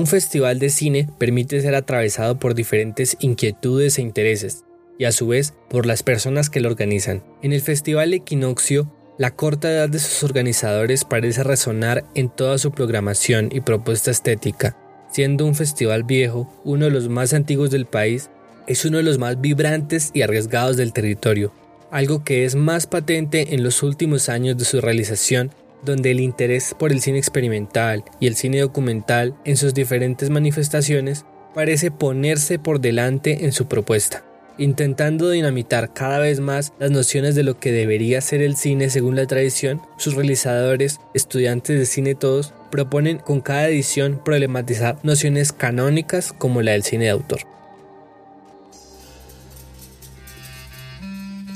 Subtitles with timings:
[0.00, 4.64] Un festival de cine permite ser atravesado por diferentes inquietudes e intereses,
[4.98, 7.22] y a su vez por las personas que lo organizan.
[7.42, 12.70] En el Festival Equinoccio, la corta edad de sus organizadores parece resonar en toda su
[12.72, 14.74] programación y propuesta estética.
[15.12, 18.30] Siendo un festival viejo, uno de los más antiguos del país,
[18.66, 21.52] es uno de los más vibrantes y arriesgados del territorio,
[21.90, 25.50] algo que es más patente en los últimos años de su realización,
[25.84, 31.24] donde el interés por el cine experimental y el cine documental en sus diferentes manifestaciones
[31.54, 34.24] parece ponerse por delante en su propuesta
[34.60, 39.16] intentando dinamitar cada vez más las nociones de lo que debería ser el cine según
[39.16, 46.34] la tradición, sus realizadores, estudiantes de cine todos, proponen con cada edición problematizar nociones canónicas
[46.34, 47.40] como la del cine de autor.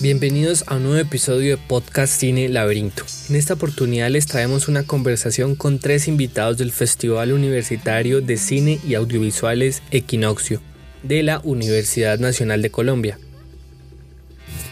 [0.01, 3.05] Bienvenidos a un nuevo episodio de Podcast Cine Laberinto.
[3.31, 8.81] En esta oportunidad les traemos una conversación con tres invitados del Festival Universitario de Cine
[8.87, 10.61] y Audiovisuales Equinoccio,
[11.05, 13.19] de la Universidad Nacional de Colombia.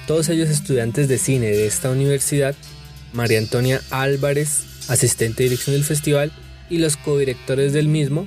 [0.06, 2.56] Todos ellos estudiantes de cine de esta universidad,
[3.12, 6.32] María Antonia Álvarez, asistente de dirección del festival,
[6.68, 8.26] y los codirectores del mismo,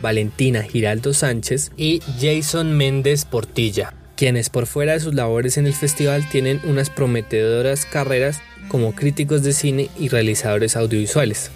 [0.00, 5.74] Valentina Giraldo Sánchez y Jason Méndez Portilla, quienes por fuera de sus labores en el
[5.74, 11.52] festival tienen unas prometedoras carreras como críticos de cine y realizadores audiovisuales.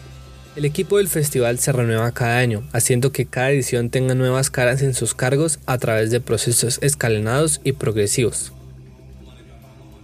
[0.55, 4.81] El equipo del festival se renueva cada año, haciendo que cada edición tenga nuevas caras
[4.83, 8.53] en sus cargos a través de procesos escalonados y progresivos.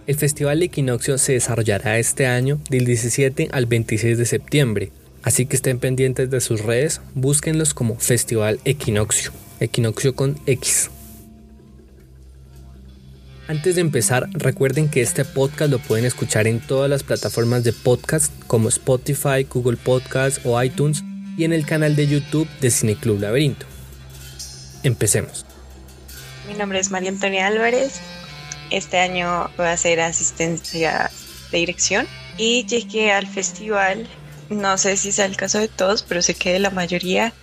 [0.05, 4.91] El Festival Equinoccio se desarrollará este año del 17 al 26 de septiembre,
[5.23, 10.89] así que estén pendientes de sus redes, búsquenlos como Festival Equinoccio, Equinoccio con X.
[13.49, 17.73] Antes de empezar, recuerden que este podcast lo pueden escuchar en todas las plataformas de
[17.73, 21.03] podcast como Spotify, Google Podcast o iTunes
[21.35, 23.65] y en el canal de YouTube de Cineclub Laberinto.
[24.83, 25.47] Empecemos.
[26.47, 28.01] Mi nombre es María Antonia Álvarez.
[28.69, 31.09] Este año voy a hacer asistencia
[31.51, 32.05] de dirección
[32.37, 34.07] y llegué al festival.
[34.51, 37.33] No sé si sea el caso de todos, pero sé que de la mayoría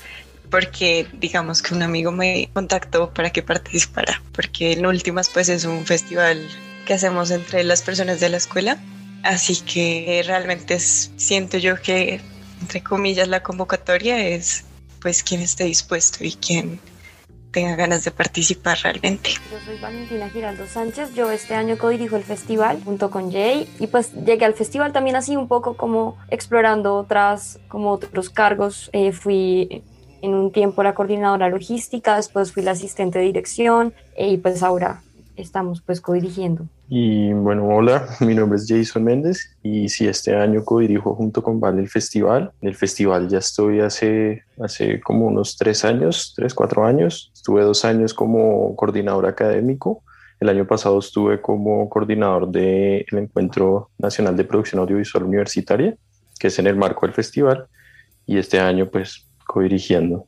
[0.51, 5.65] porque digamos que un amigo me contactó para que participara, porque en últimas pues es
[5.65, 6.47] un festival
[6.85, 8.79] que hacemos entre las personas de la escuela,
[9.23, 12.21] así que realmente siento yo que
[12.61, 14.65] entre comillas la convocatoria es
[15.01, 16.81] pues quien esté dispuesto y quien
[17.57, 19.31] tenga ganas de participar realmente.
[19.51, 23.87] Yo soy Valentina Giraldo Sánchez, yo este año codirijo el festival junto con Jay y
[23.87, 29.13] pues llegué al festival también así un poco como explorando otras, como otros cargos, eh,
[29.13, 29.83] fui
[30.27, 34.63] en un tiempo la coordinadora logística, después fui la asistente de dirección eh, y pues
[34.63, 35.03] ahora
[35.37, 36.67] estamos pues codirigiendo.
[36.89, 41.61] Y bueno, hola, mi nombre es Jason Méndez y sí, este año codirijo junto con
[41.61, 42.51] Vale el festival.
[42.61, 47.31] En el festival ya estoy hace, hace como unos tres años, tres, cuatro años.
[47.33, 50.03] Estuve dos años como coordinador académico.
[50.41, 55.97] El año pasado estuve como coordinador del Encuentro Nacional de Producción Audiovisual Universitaria,
[56.39, 57.67] que es en el marco del festival.
[58.27, 60.27] Y este año pues co-dirigiendo.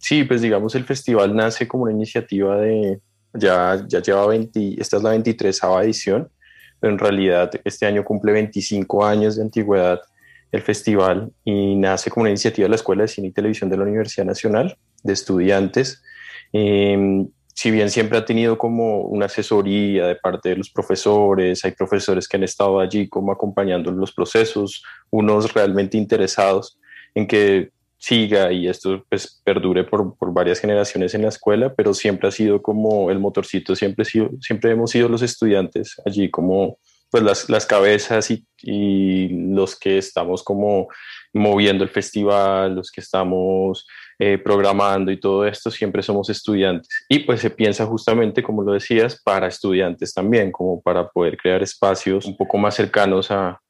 [0.00, 3.00] sí, pues digamos, el festival nace como una iniciativa de,
[3.32, 6.28] ya, ya lleva 20, esta es la 23 edición,
[6.80, 10.00] pero en realidad este año cumple 25 años de antigüedad
[10.52, 13.76] el festival y nace como una iniciativa de la Escuela de Cine y Televisión de
[13.76, 16.02] la Universidad Nacional de Estudiantes.
[16.52, 21.72] Em, si bien siempre ha tenido como una asesoría de parte de los profesores, hay
[21.72, 26.78] profesores que han estado allí como acompañando los procesos, unos realmente interesados
[27.14, 27.70] en que
[28.06, 32.30] siga y esto pues perdure por, por, varias generaciones en la escuela, pero siempre ha
[32.30, 36.78] sido como el motorcito, siempre, sido, siempre hemos sido los estudiantes allí como
[37.10, 40.86] pues las, las cabezas y, y, los que estamos como
[41.32, 43.86] moviendo el festival, los que estamos
[44.20, 46.88] eh, programando y todo esto, siempre somos estudiantes.
[47.08, 51.62] Y pues se piensa justamente, como lo decías, para estudiantes también, como para poder crear
[51.62, 53.60] espacios un poco más cercanos a,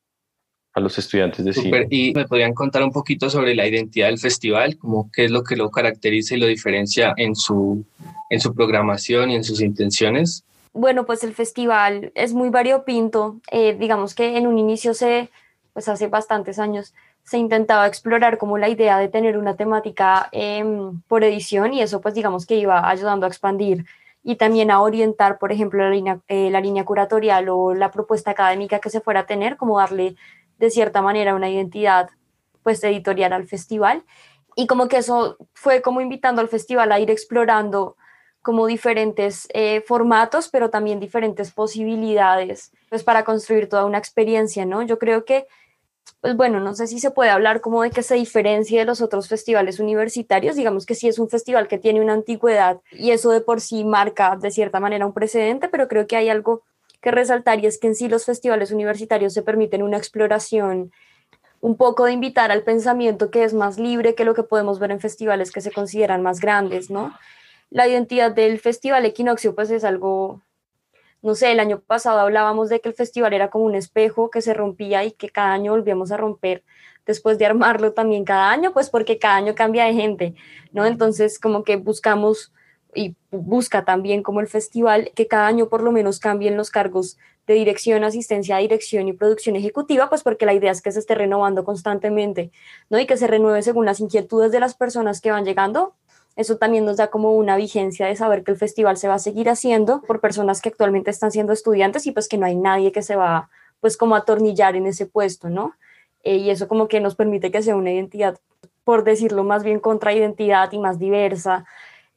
[0.76, 1.86] a los estudiantes de cine.
[1.88, 4.76] ¿Y me podrían contar un poquito sobre la identidad del festival?
[4.76, 7.82] Como qué es lo que lo caracteriza y lo diferencia en su,
[8.28, 10.44] en su programación y en sus intenciones?
[10.74, 13.40] Bueno, pues el festival es muy variopinto.
[13.50, 15.30] Eh, digamos que en un inicio se,
[15.72, 16.92] pues hace bastantes años,
[17.24, 22.02] se intentaba explorar como la idea de tener una temática em, por edición y eso
[22.02, 23.86] pues digamos que iba ayudando a expandir
[24.22, 28.32] y también a orientar, por ejemplo, la línea, eh, la línea curatorial o la propuesta
[28.32, 30.16] académica que se fuera a tener, como darle
[30.58, 32.08] de cierta manera una identidad
[32.62, 34.04] pues editorial al festival
[34.56, 37.96] y como que eso fue como invitando al festival a ir explorando
[38.42, 44.82] como diferentes eh, formatos, pero también diferentes posibilidades, pues para construir toda una experiencia, ¿no?
[44.82, 45.46] Yo creo que
[46.20, 49.00] pues bueno, no sé si se puede hablar como de que se diferencie de los
[49.00, 53.30] otros festivales universitarios, digamos que sí es un festival que tiene una antigüedad y eso
[53.30, 56.62] de por sí marca de cierta manera un precedente, pero creo que hay algo
[57.00, 60.92] que resaltar y es que en sí los festivales universitarios se permiten una exploración
[61.60, 64.90] un poco de invitar al pensamiento que es más libre que lo que podemos ver
[64.90, 67.14] en festivales que se consideran más grandes, ¿no?
[67.70, 70.42] La identidad del Festival Equinoccio pues es algo,
[71.22, 74.42] no sé, el año pasado hablábamos de que el festival era como un espejo que
[74.42, 76.62] se rompía y que cada año volvíamos a romper
[77.06, 80.34] después de armarlo también cada año, pues porque cada año cambia de gente,
[80.72, 80.86] ¿no?
[80.86, 82.52] Entonces como que buscamos
[82.96, 87.18] y busca también como el festival que cada año por lo menos cambien los cargos
[87.46, 91.14] de dirección, asistencia, dirección y producción ejecutiva, pues porque la idea es que se esté
[91.14, 92.50] renovando constantemente,
[92.90, 92.98] ¿no?
[92.98, 95.94] Y que se renueve según las inquietudes de las personas que van llegando.
[96.34, 99.18] Eso también nos da como una vigencia de saber que el festival se va a
[99.18, 102.92] seguir haciendo por personas que actualmente están siendo estudiantes y pues que no hay nadie
[102.92, 103.48] que se va
[103.80, 105.74] pues como a atornillar en ese puesto, ¿no?
[106.24, 108.38] Eh, y eso como que nos permite que sea una identidad,
[108.82, 111.64] por decirlo más bien contra identidad y más diversa,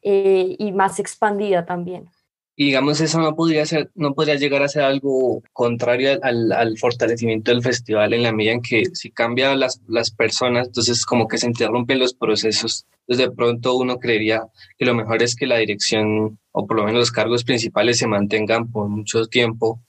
[0.02, 2.10] eh, y más expandida también.
[2.56, 6.78] Y digamos, eso no podría, ser, no podría llegar a ser algo contrario al, al,
[6.78, 11.30] fortalecimiento del festival en la medida en que si cambian las, las personas, entonces como
[11.30, 12.86] que se interrumpen los procesos.
[13.08, 14.44] Entonces de pronto uno creería
[14.78, 18.08] que lo mejor es que la dirección o por lo menos los cargos principales se
[18.08, 19.80] mantengan por mucho tiempo.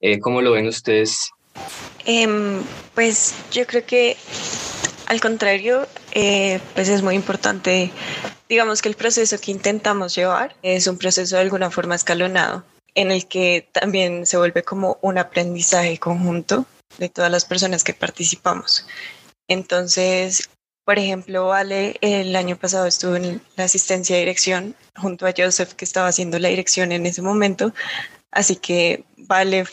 [0.00, 1.30] Eh, ¿Cómo lo ven ustedes?
[2.04, 2.60] Em,
[2.94, 4.16] pues yo creo que
[5.08, 7.90] al contrario, eh, pues es muy importante,
[8.48, 12.64] digamos que el proceso que intentamos llevar es un proceso de alguna forma escalonado,
[12.94, 16.66] en el que también se vuelve como un aprendizaje conjunto
[16.98, 18.86] de todas las personas que participamos.
[19.48, 20.48] Entonces,
[20.84, 25.74] por ejemplo, Vale el año pasado estuvo en la asistencia de dirección junto a Joseph,
[25.74, 27.74] que estaba haciendo la dirección en ese momento.
[28.30, 29.66] Así que Vale,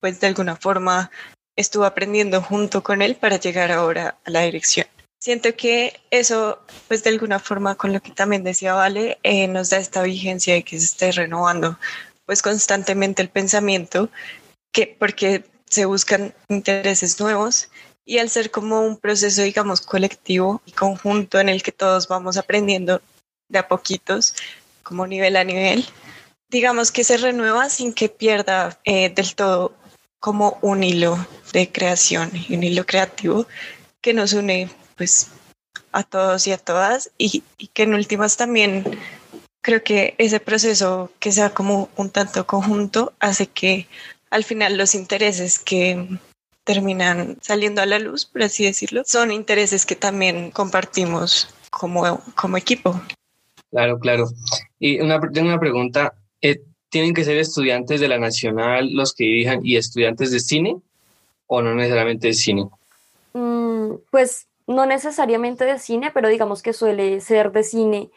[0.00, 1.10] pues de alguna forma
[1.56, 4.86] estuvo aprendiendo junto con él para llegar ahora a la dirección.
[5.22, 6.58] Siento que eso,
[6.88, 10.54] pues de alguna forma, con lo que también decía Vale, eh, nos da esta vigencia
[10.54, 11.78] de que se esté renovando
[12.26, 14.10] pues constantemente el pensamiento,
[14.72, 17.70] que porque se buscan intereses nuevos
[18.04, 22.36] y al ser como un proceso, digamos, colectivo y conjunto en el que todos vamos
[22.36, 23.00] aprendiendo
[23.48, 24.34] de a poquitos,
[24.82, 25.86] como nivel a nivel,
[26.48, 29.72] digamos que se renueva sin que pierda eh, del todo
[30.18, 31.16] como un hilo
[31.52, 33.46] de creación y un hilo creativo
[34.00, 35.28] que nos une pues
[35.92, 37.42] a todos y a todas y,
[37.74, 38.84] que en últimas también
[39.60, 43.86] creo que ese proceso que sea como un tanto conjunto hace que
[44.30, 46.08] al final los intereses que
[46.64, 52.56] terminan saliendo a la luz, por así decirlo, son intereses que también compartimos como, como
[52.56, 53.00] equipo.
[53.70, 54.28] Claro, claro.
[54.78, 56.14] Y una, tengo una pregunta.
[56.40, 60.76] Eh, ¿Tienen que ser estudiantes de la Nacional los que dirijan y estudiantes de cine
[61.46, 62.68] o no necesariamente de cine?
[63.32, 68.10] Mm, pues no necesariamente de cine, pero digamos que suele ser de cine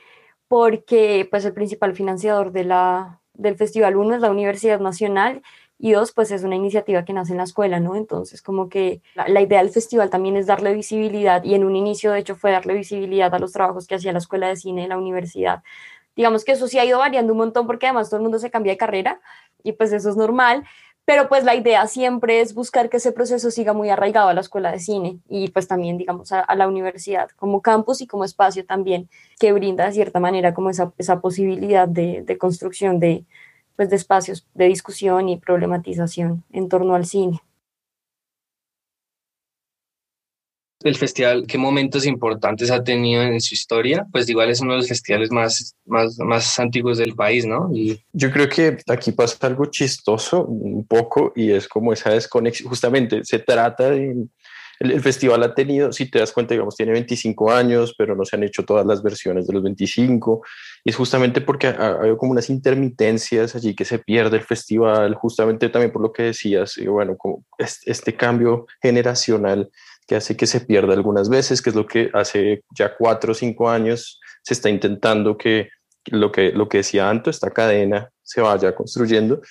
[0.48, 5.42] porque pues el principal financiador de la, del Festival 1 es la Universidad Nacional
[5.78, 7.96] y dos, pues es una iniciativa que nace en la escuela, ¿no?
[7.96, 11.76] Entonces, como que la, la, idea del festival también es darle visibilidad y en un
[11.76, 14.84] inicio, de hecho, fue darle visibilidad a los trabajos que hacía la Escuela de Cine
[14.84, 15.64] de la universidad
[16.16, 18.50] Digamos que eso sí ha ido variando un montón porque además todo el mundo se
[18.50, 19.20] cambia de carrera
[19.64, 20.64] y pues eso es normal,
[21.06, 24.42] pero pues la idea siempre es buscar que ese proceso siga muy arraigado a la
[24.42, 28.66] escuela de cine y pues también digamos a, la universidad como campus y como espacio
[28.66, 29.10] también
[29.40, 33.24] que brinda de cierta manera como esa, esa posibilidad de, de construcción de,
[33.76, 37.42] pues, de espacios de discusión y problematización en torno al cine.
[40.90, 44.78] El festival, qué momentos importantes ha tenido en su historia, pues igual es uno de
[44.78, 47.70] los festivales más, más, más antiguos del país, ¿no?
[47.74, 48.00] Y...
[48.14, 53.24] Yo creo que aquí pasa algo chistoso un poco y es como esa desconexión, justamente
[53.24, 54.28] se trata de...
[54.78, 58.36] El, festival ha tenido, si te das cuenta, digamos, tiene 25 años, pero no se
[58.36, 60.44] han hecho todas las versiones de los 25.
[60.84, 65.16] Y es justamente porque ha, habido como unas intermitencias allí que se pierde el festival,
[65.16, 69.70] justamente también por lo que decías, y bueno, como este, este cambio generacional
[70.08, 73.36] que hace que se pierda algunas veces, que es lo que hace ya cuatro o
[73.36, 75.70] cinco años se está intentando que
[76.08, 79.42] lo que, lo que decía Anto, esta cadena se vaya construyendo.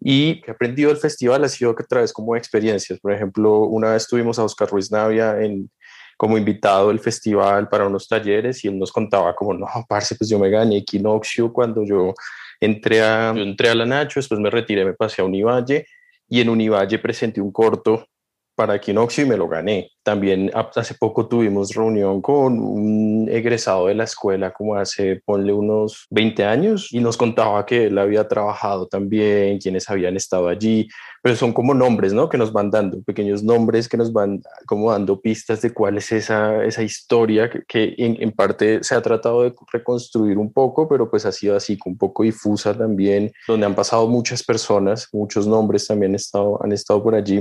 [0.00, 3.00] Y que he aprendido del festival ha sido que a través como experiencias.
[3.00, 5.70] Por ejemplo, una vez tuvimos a Oscar Ruiz Navia en,
[6.16, 10.28] como invitado del festival para unos talleres y él nos contaba como, no, parce, pues
[10.28, 12.14] yo me gané Equinoxio cuando yo
[12.60, 15.86] entré a, yo entré a la Nacho, después me retiré, me pasé a Univalle
[16.28, 18.06] y en Univalle presenté un corto
[18.54, 19.90] para Equinoxio y me lo gané.
[20.02, 26.06] También hace poco tuvimos reunión con un egresado de la escuela, como hace, ponle unos
[26.10, 30.88] 20 años, y nos contaba que él había trabajado también, quienes habían estado allí,
[31.22, 32.28] pero son como nombres, ¿no?
[32.28, 36.12] Que nos van dando, pequeños nombres que nos van como dando pistas de cuál es
[36.12, 41.10] esa, esa historia que, en, en, parte se ha tratado de reconstruir un poco, pero
[41.10, 45.86] pues ha sido así, un poco difusa también, donde han pasado muchas personas, muchos nombres
[45.86, 47.40] también han estado, han estado por allí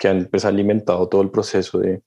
[0.00, 2.02] que han pues, alimentado todo el proceso de,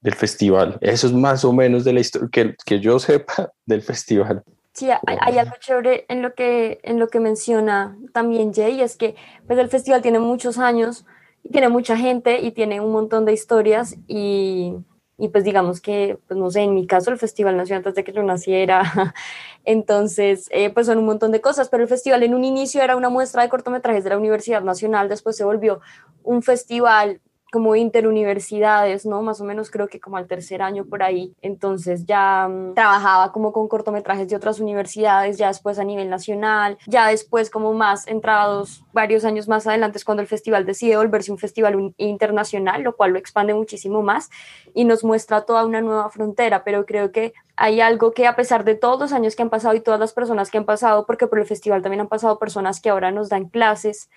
[0.00, 0.78] del festival.
[0.80, 4.42] Eso es más o menos de la historia que, que yo sepa del festival.
[4.72, 9.14] Sí, hay, algo chévere en lo, que, en lo que menciona también Jay, es que
[9.46, 11.04] pues, el festival tiene muchos años,
[11.42, 14.74] y tiene mucha gente y tiene un montón de historias y,
[15.20, 18.04] y pues digamos que, pues no sé, en mi caso el festival nació antes de
[18.04, 18.82] que yo naciera,
[19.64, 22.96] entonces eh, pues son un montón de cosas, pero el festival en un inicio era
[22.96, 25.80] una muestra de cortometrajes de la Universidad Nacional, después se volvió
[26.24, 27.20] un festival
[27.50, 29.22] como interuniversidades, ¿no?
[29.22, 31.34] Más o menos creo que como al tercer año por ahí.
[31.42, 36.78] Entonces ya mm, trabajaba como con cortometrajes de otras universidades, ya después a nivel nacional,
[36.86, 41.32] ya después como más entrados varios años más adelante es cuando el festival decide volverse
[41.32, 44.30] un festival internacional, lo cual lo expande muchísimo más
[44.74, 48.64] y nos muestra toda una nueva frontera, pero creo que hay algo que a pesar
[48.64, 51.26] de todos los años que han pasado y todas las personas que han pasado, porque
[51.26, 54.08] por el festival también han pasado personas que ahora nos dan clases,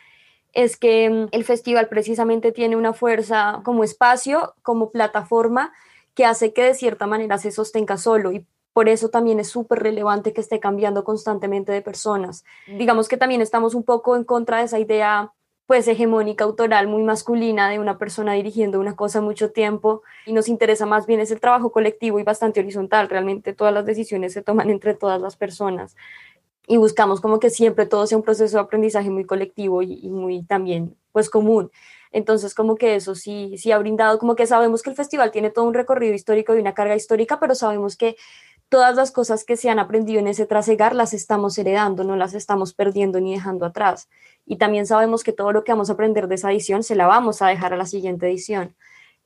[0.54, 5.74] es que mm, el festival precisamente tiene una fuerza como espacio, como plataforma,
[6.14, 9.80] que hace que de cierta manera se sostenga solo y por eso también es súper
[9.80, 12.44] relevante que esté cambiando constantemente de personas.
[12.68, 15.32] Digamos que también estamos un poco en contra de esa idea
[15.66, 20.50] pues hegemónica autoral muy masculina de una persona dirigiendo una cosa mucho tiempo y nos
[20.50, 23.10] interesa más bien es el trabajo colectivo y bastante horizontal.
[23.10, 25.96] Realmente todas las decisiones se toman entre todas las personas
[26.68, 30.44] y buscamos como que siempre todo sea un proceso de aprendizaje muy colectivo y, muy
[30.44, 31.72] también pues común.
[32.12, 35.50] Entonces como que eso sí, sí ha brindado, como que sabemos que el festival tiene
[35.50, 38.16] todo un recorrido histórico y una carga histórica, pero sabemos que
[38.70, 42.34] todas las cosas que se han aprendido en ese trasegar las estamos heredando, no las
[42.34, 44.10] estamos perdiendo ni dejando atrás.
[44.46, 47.08] Y también sabemos que todo lo que vamos a aprender de esa edición se la
[47.08, 48.76] vamos a dejar a la siguiente edición.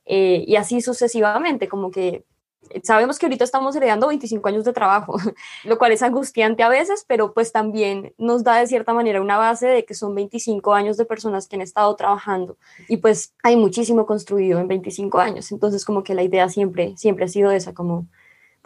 [0.06, 2.26] Eh, y así sucesivamente, como que
[2.84, 5.18] sabemos que ahorita estamos heredando 25 años de trabajo,
[5.66, 9.38] lo cual es angustiante a veces, pero pues también nos da de cierta manera una
[9.38, 12.58] base de que son 25 años de personas que han estado trabajando
[12.88, 17.26] y pues hay muchísimo construido en 25 años, entonces como que la idea siempre, siempre
[17.26, 18.08] ha sido esa, como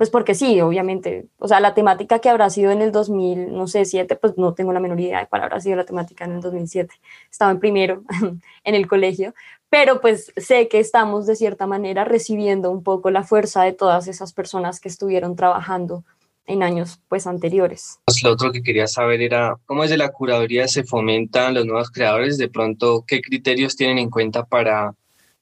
[0.01, 3.67] pues porque sí, obviamente, o sea, la temática que habrá sido en el 2000, no
[3.67, 6.31] sé, 7, pues no tengo la menor idea de cuál habrá sido la temática en
[6.31, 6.91] el 2007.
[7.29, 8.01] Estaba en primero
[8.63, 9.35] en el colegio,
[9.69, 14.07] pero pues sé que estamos de cierta manera recibiendo un poco la fuerza de todas
[14.07, 16.03] esas personas que estuvieron trabajando
[16.47, 17.99] en años pues anteriores.
[18.05, 21.91] Pues, lo otro que quería saber era cómo desde la curaduría se fomentan los nuevos
[21.91, 24.95] creadores, de pronto qué criterios tienen en cuenta para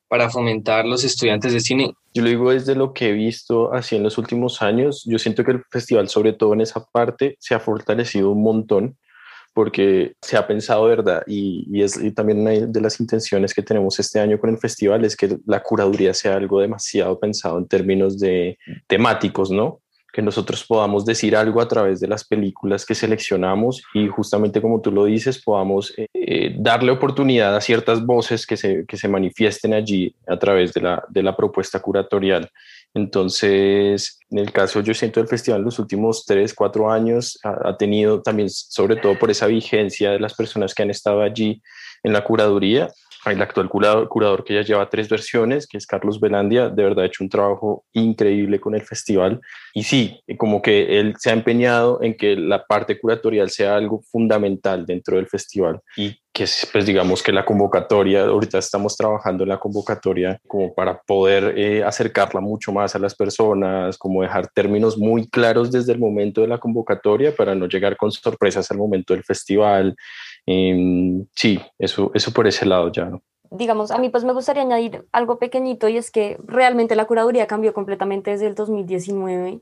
[0.09, 1.93] para fomentar los estudiantes de cine?
[2.13, 5.03] Yo lo digo desde lo que he visto así en los últimos años.
[5.05, 8.97] Yo siento que el festival, sobre todo en esa parte, se ha fortalecido un montón
[9.53, 11.23] porque se ha pensado, ¿verdad?
[11.27, 15.05] Y, y es también una de las intenciones que tenemos este año con el festival
[15.05, 19.81] es que la curaduría sea algo demasiado pensado en términos de temáticos, ¿no?
[20.11, 24.81] Que nosotros podamos decir algo a través de las películas que seleccionamos y justamente como
[24.81, 29.07] tú lo dices, podamos eh, eh, darle oportunidad a ciertas voces que se, que se
[29.07, 32.49] manifiesten allí a través de la, de la propuesta curatorial.
[32.93, 37.77] Entonces, en el caso, yo siento el festival los últimos tres, cuatro años ha, ha,
[37.77, 41.61] tenido también, sobre todo por esa vigencia de las personas que han estado allí
[42.03, 42.89] en la curaduría,
[43.25, 47.07] el actual curador, que ya lleva tres versiones, que es Carlos Belandia, de verdad ha
[47.07, 49.41] hecho un trabajo increíble con el festival.
[49.73, 54.01] Y sí, como que él se ha empeñado en que la parte curatorial sea algo
[54.01, 59.49] fundamental dentro del festival y que pues digamos que la convocatoria, ahorita estamos trabajando en
[59.49, 64.97] la convocatoria como para poder eh, acercarla mucho más a las personas, como dejar términos
[64.97, 69.13] muy claros desde el momento de la convocatoria para no llegar con sorpresas al momento
[69.13, 69.95] del festival
[70.51, 73.11] Em, sí, eso, eso por ese lado ya.
[73.51, 77.45] Digamos, a mí pues me gustaría añadir algo pequeñito y es que realmente la curaduría
[77.45, 79.61] cambió completamente desde el 2019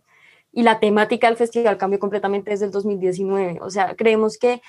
[0.53, 3.59] y la temática del festival cambió completamente desde el 2019.
[3.61, 4.61] O sea, creemos que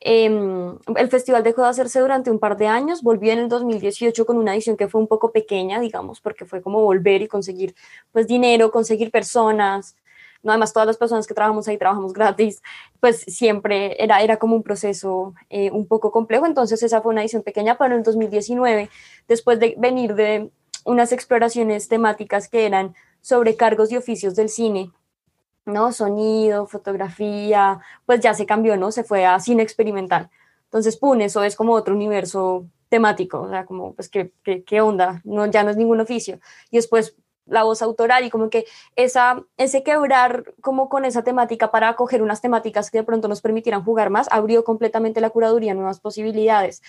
[0.00, 4.26] em, el festival dejó de hacerse durante un par de años, volvió en el 2018
[4.26, 7.74] con una edición que fue un poco pequeña, digamos, porque fue como volver y conseguir
[8.12, 9.96] pues dinero, conseguir personas,
[10.42, 12.62] no, además todas las personas que trabajamos ahí trabajamos gratis,
[13.00, 17.22] pues siempre era, era como un proceso eh, un poco complejo, entonces esa fue una
[17.22, 18.88] edición pequeña, pero en el 2019,
[19.26, 20.50] después de venir de
[20.84, 24.92] unas exploraciones temáticas que eran sobre cargos y oficios del cine,
[25.66, 25.92] ¿no?
[25.92, 28.92] Sonido, fotografía, pues ya se cambió, ¿no?
[28.92, 30.30] Se fue a cine experimental.
[30.64, 35.20] Entonces, pum, eso es como otro universo temático, o sea, como, pues, ¿qué, qué, onda?
[35.24, 36.38] No, ya no es ningún oficio.
[36.70, 41.70] Y después la voz autoral y como que esa, ese quebrar como con esa temática
[41.70, 45.74] para acoger unas temáticas que de pronto nos permitieran jugar más, abrió completamente la curaduría,
[45.74, 46.82] nuevas posibilidades.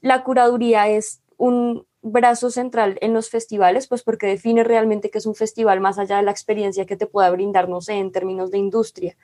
[0.00, 5.26] La curaduría es un brazo central en los festivales, pues porque define realmente que es
[5.26, 8.50] un festival más allá de la experiencia que te pueda brindar, no sé, en términos
[8.50, 9.16] de industria.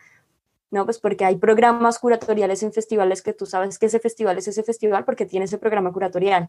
[0.71, 0.85] ¿no?
[0.87, 4.63] Pues porque hay programas curatoriales en festivales que tú sabes que ese festival es ese
[4.63, 6.49] festival porque tiene ese programa curatorial.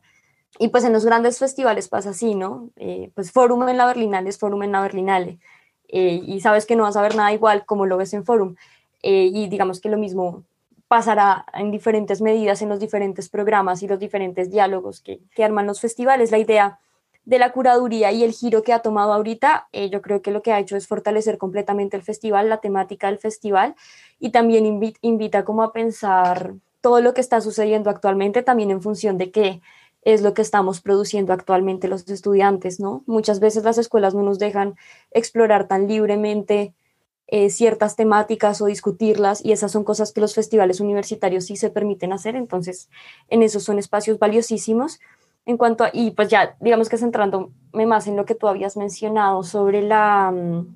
[0.60, 2.70] Y pues en los grandes festivales pasa así, ¿no?
[2.78, 5.40] Eh, pues Forum en la Berlinale es Forum en la Berlinale.
[5.90, 8.56] Eh, y sabes que no vas a ver nada igual como lo ves en Forum.
[9.02, 10.44] Eh, y digamos que lo mismo
[10.94, 15.82] pasará en diferentes medidas en los diferentes programas y los diferentes diálogos que, arman los
[15.82, 16.30] festivales.
[16.30, 16.78] La idea
[17.26, 20.44] de la curaduría y el giro que ha tomado ahorita, eh, yo creo que lo
[20.44, 23.74] que ha hecho es fortalecer completamente el festival, la temática del festival
[24.20, 24.68] y también
[25.02, 29.62] invita, como a pensar todo lo que está sucediendo actualmente también en función de qué
[30.04, 33.02] es lo que estamos produciendo actualmente los estudiantes, ¿no?
[33.08, 34.76] Muchas veces las escuelas no nos dejan
[35.10, 36.76] explorar tan libremente
[37.36, 41.72] eh, ciertas temáticas o discutirlas y esas son cosas que los festivales universitarios sí se
[41.72, 42.92] permiten hacer, entonces
[43.28, 45.00] en esos son espacios valiosísimos.
[45.48, 48.78] En cuanto a, y pues ya digamos que centrándome más en lo que tú habías
[48.78, 50.68] mencionado sobre la, mm,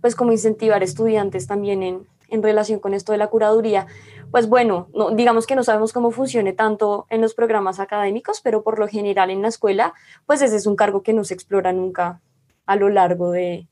[0.00, 3.88] pues como incentivar estudiantes también en, en relación con esto de la curaduría,
[4.30, 8.62] pues bueno, no, digamos que no sabemos cómo funcione tanto en los programas académicos, pero
[8.62, 9.92] por lo general en la escuela,
[10.24, 12.20] pues ese es un cargo que no se explora nunca
[12.64, 13.66] a lo largo de,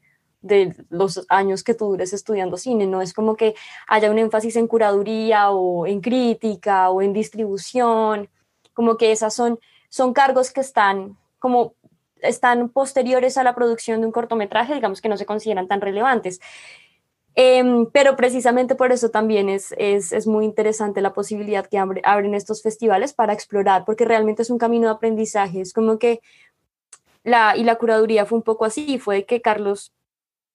[0.47, 3.55] de los años que tú dures estudiando cine, no es como que
[3.87, 8.29] haya un énfasis en curaduría o en crítica o en distribución,
[8.75, 11.75] como que esas son son cargos que están como
[12.21, 16.41] están posteriores a la producción de un cortometraje, digamos que no se consideran tan relevantes.
[17.38, 22.62] Em, pero precisamente por eso también es, es, muy interesante la posibilidad que abren estos
[22.62, 25.61] festivales para explorar, porque realmente es un camino de aprendizaje.
[25.61, 26.21] Es como que
[27.25, 29.93] la, y la curaduría fue un poco así, fue que Carlos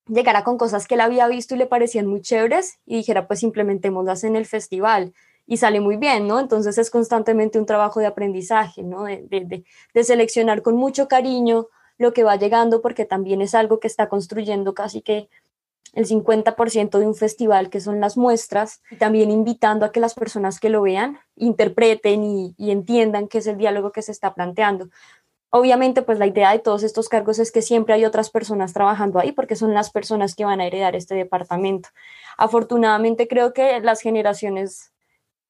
[0.08, 3.44] llegara con cosas que él había visto y le parecían muy chéveres y dijera, pues
[3.44, 5.14] implementémoslas en el festival
[5.48, 6.40] y sale muy bien, ¿no?
[6.40, 9.04] Entonces es constantemente un trabajo de aprendizaje, ¿no?
[9.04, 9.64] De,
[10.04, 11.68] seleccionar con mucho cariño
[11.98, 15.30] lo que va llegando, porque también es algo que está construyendo casi que
[15.94, 20.14] el 50% de un festival, que son las muestras, y también invitando a que las
[20.14, 24.34] personas que lo vean interpreten y, y entiendan qué es el diálogo que se está
[24.34, 24.88] planteando.
[25.54, 29.20] Obviamente, pues la idea de todos estos cargos es que siempre hay otras personas trabajando
[29.20, 31.90] ahí porque son las personas que van a heredar este departamento.
[32.38, 34.92] Afortunadamente, creo que las generaciones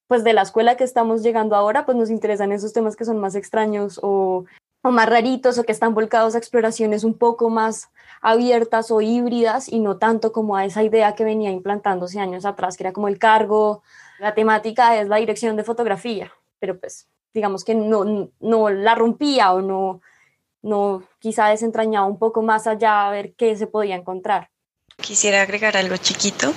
[0.08, 3.20] pues de la escuela que estamos llegando ahora, pues nos interesan esos temas que son
[3.20, 4.44] más extraños o,
[4.82, 7.90] o más raritos o que están volcados a exploraciones un poco más
[8.22, 12.76] abiertas o híbridas y no tanto como a esa idea que venía implantándose años atrás,
[12.76, 13.84] que era como el cargo,
[14.20, 19.54] la temática es la dirección de fotografía, pero pues digamos que no, no la rompía
[19.54, 20.02] o no,
[20.62, 24.50] no quizá desentrañaba un poco más allá a ver qué se podía encontrar.
[24.98, 26.54] Quisiera agregar algo chiquito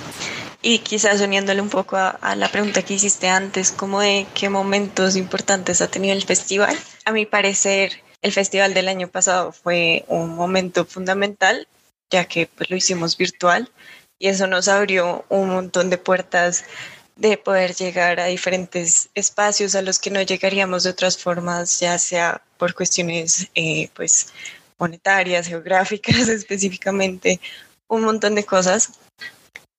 [0.61, 5.15] y quizás uniéndole un poco a, la pregunta que hiciste antes, como de qué momentos
[5.15, 6.75] importantes ha tenido el festival.
[7.05, 11.67] A mi parecer, el festival del año pasado fue un momento fundamental,
[12.09, 13.69] ya que pues, lo hicimos virtual
[14.17, 16.65] y eso nos abrió un montón de puertas
[17.15, 21.97] de poder llegar a diferentes espacios a los que no llegaríamos de otras formas, ya
[21.97, 24.33] sea por cuestiones eh, pues
[24.77, 27.39] monetarias, geográficas específicamente,
[27.87, 28.91] un montón de cosas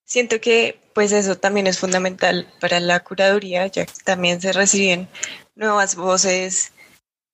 [0.06, 5.08] Siento que pues eso también es fundamental para la curaduría, ya que también se reciben
[5.56, 6.72] nuevas voces,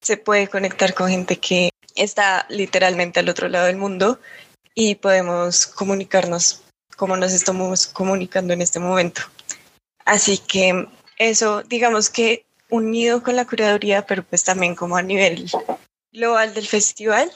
[0.01, 4.19] se puede conectar con gente que está literalmente al otro lado del mundo
[4.73, 6.63] y podemos comunicarnos
[6.97, 9.21] como nos estamos comunicando en este momento.
[10.05, 10.87] Así que
[11.17, 15.49] eso, digamos que unido con la curaduría, pero pues también como a nivel
[16.11, 17.31] global del festival,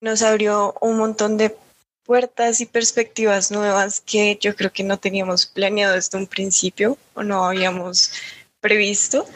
[0.00, 1.56] nos abrió un montón de
[2.04, 7.22] puertas y perspectivas nuevas que yo creo que no teníamos planeado desde un principio o
[7.22, 8.12] no habíamos
[8.60, 9.26] previsto,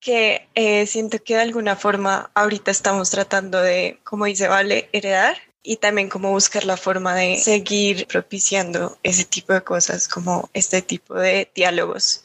[0.00, 5.36] que eh, siento que de alguna forma ahorita estamos tratando de, como dice Vale, heredar
[5.62, 10.82] y también como buscar la forma de seguir propiciando ese tipo de cosas, como este
[10.82, 12.24] tipo de diálogos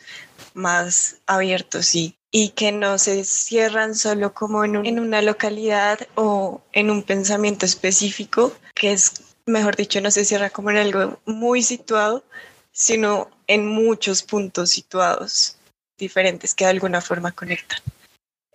[0.53, 2.15] más abiertos y,
[2.55, 8.51] que no se cierran solo como en, en una localidad o en un pensamiento específico,
[8.73, 12.23] que es mejor dicho, no se cierra como en algo muy situado,
[12.71, 15.57] sino en muchos puntos situados
[15.97, 17.79] diferentes que de alguna forma conectan.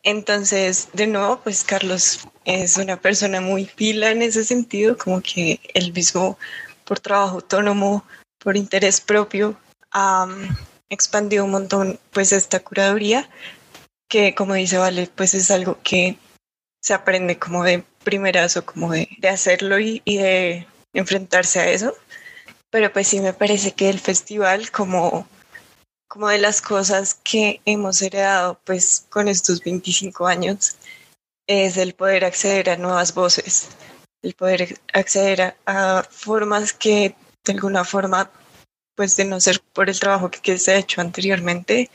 [0.03, 5.61] Entonces, de nuevo, pues Carlos es una persona muy pila en ese sentido, como que
[5.75, 6.39] él mismo,
[6.85, 8.05] por trabajo autónomo,
[8.39, 9.59] por interés propio,
[9.93, 10.27] ha
[10.89, 13.29] expandido un montón pues esta curaduría
[14.09, 16.19] que como dice Vale, pues es algo que
[16.81, 21.95] se aprende como de primerazo, como de, de hacerlo y, y, de enfrentarse a eso.
[22.71, 25.29] Pero pues sí me parece que el festival como,
[26.09, 30.77] como de las cosas que hemos heredado pues con estos 25 años
[31.47, 33.69] es el poder acceder a nuevas voces,
[34.23, 38.31] el poder acceder a, formas que de alguna forma
[38.95, 41.89] pues de no ser por el trabajo que, que se ha hecho anteriormente,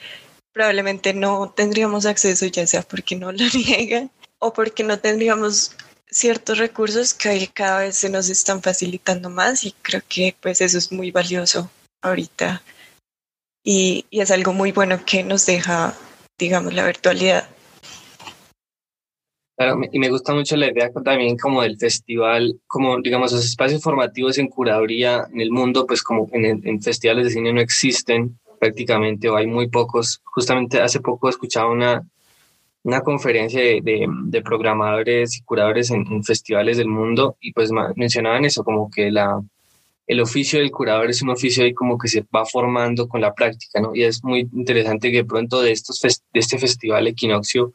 [0.53, 5.75] probablemente no tendríamos acceso, ya sea porque no lo niegan o porque no tendríamos
[6.09, 10.77] ciertos recursos que cada vez se nos están facilitando más y creo que pues eso
[10.77, 11.69] es muy valioso
[12.01, 12.61] ahorita
[13.63, 15.93] y, y es algo muy bueno que nos deja,
[16.37, 17.47] digamos, la virtualidad.
[19.55, 23.83] Claro, y me gusta mucho la idea también como del festival, como digamos los espacios
[23.83, 28.39] formativos en curaduría en el mundo, pues como en, en festivales de cine no existen,
[28.59, 30.21] prácticamente o hay muy pocos.
[30.23, 32.01] Justamente hace poco escuchaba una,
[32.83, 38.63] una conferencia de, de, programadores y curadores en, festivales del mundo y pues mencionaban eso,
[38.63, 39.41] como que la,
[40.05, 43.33] el oficio del curador es un oficio ahí como que se va formando con la
[43.33, 43.95] práctica, ¿no?
[43.95, 47.73] Y es muy interesante que pronto de, estos de este festival Equinoccio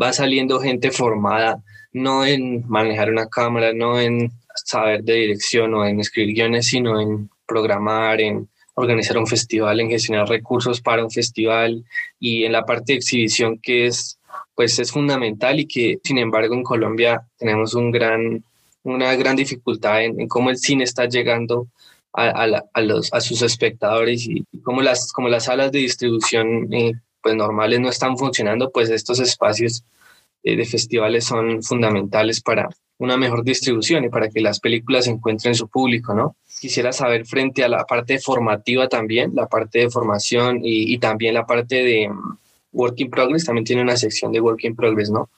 [0.00, 5.86] va saliendo gente formada, no en manejar una cámara, no en saber de dirección o
[5.86, 11.10] en escribir guiones, sino en programar, en organizar un festival, en gestionar recursos para un
[11.10, 11.84] festival
[12.18, 14.18] y en la parte de exhibición que es
[14.54, 18.44] pues es fundamental y que sin embargo en Colombia tenemos un gran,
[18.82, 21.68] una gran dificultad en, cómo el cine está llegando
[22.12, 26.92] a, a, los, a sus espectadores y, cómo las, como las salas de distribución eh,
[27.22, 29.84] pues normales no están funcionando, pues estos espacios
[30.42, 32.68] eh, de festivales son fundamentales para
[32.98, 36.36] una mejor distribución y para que las películas encuentren su público, ¿no?
[36.62, 41.44] quisiera saber frente a la parte formativa también, la parte de formación y, también la
[41.44, 42.38] parte de mm,
[42.70, 45.28] Work in Progress, también tiene una sección de Work in Progress, ¿no?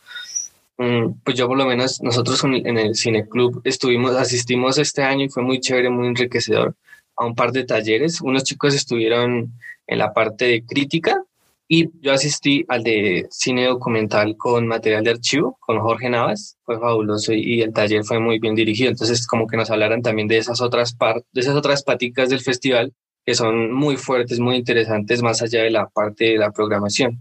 [0.76, 5.26] Mm, pues yo por lo menos, nosotros en el Cine Club estuvimos, asistimos este año
[5.26, 6.74] y fue muy chévere, muy enriquecedor
[7.16, 8.20] a un par de talleres.
[8.20, 9.52] Unos chicos estuvieron
[9.86, 11.22] en la parte de crítica
[11.68, 16.78] y yo asistí al de cine documental con material de archivo, con Jorge Navas, fue
[16.78, 18.90] fabuloso y, el taller fue muy bien dirigido.
[18.90, 22.40] Entonces, como que nos hablaran también de esas otras partes, de esas otras paticas del
[22.40, 22.92] festival
[23.24, 27.20] que son muy fuertes, muy interesantes, más allá de la parte de la programación.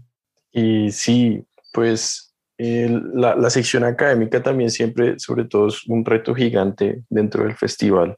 [0.52, 2.23] Y sí, pues
[2.58, 8.16] la, la sección académica también siempre, sobre todo, es un reto gigante dentro del festival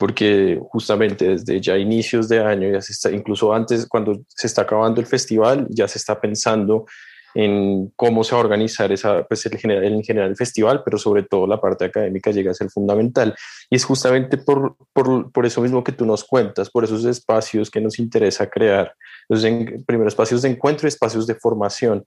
[0.00, 4.62] porque justamente desde ya inicios de año, ya se está, incluso antes, cuando se está
[4.62, 6.86] acabando el festival, ya se está pensando
[7.34, 11.24] en cómo se va a organizar esa, pues general, en general el festival, pero sobre
[11.24, 13.34] todo la parte académica llega a ser fundamental.
[13.68, 17.70] Y es justamente por, por, por eso mismo que tú nos cuentas, por esos espacios
[17.70, 18.94] que nos interesa crear.
[19.28, 22.06] Entonces, en, primero, espacios de encuentro y espacios de formación,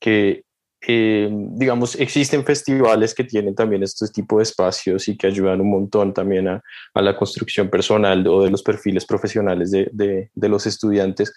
[0.00, 0.45] que
[0.80, 5.70] eh, digamos, existen festivales que tienen también este tipo de espacios y que ayudan un
[5.70, 6.62] montón también a,
[6.94, 11.32] la construcción personal o de los perfiles profesionales de, los estudiantes.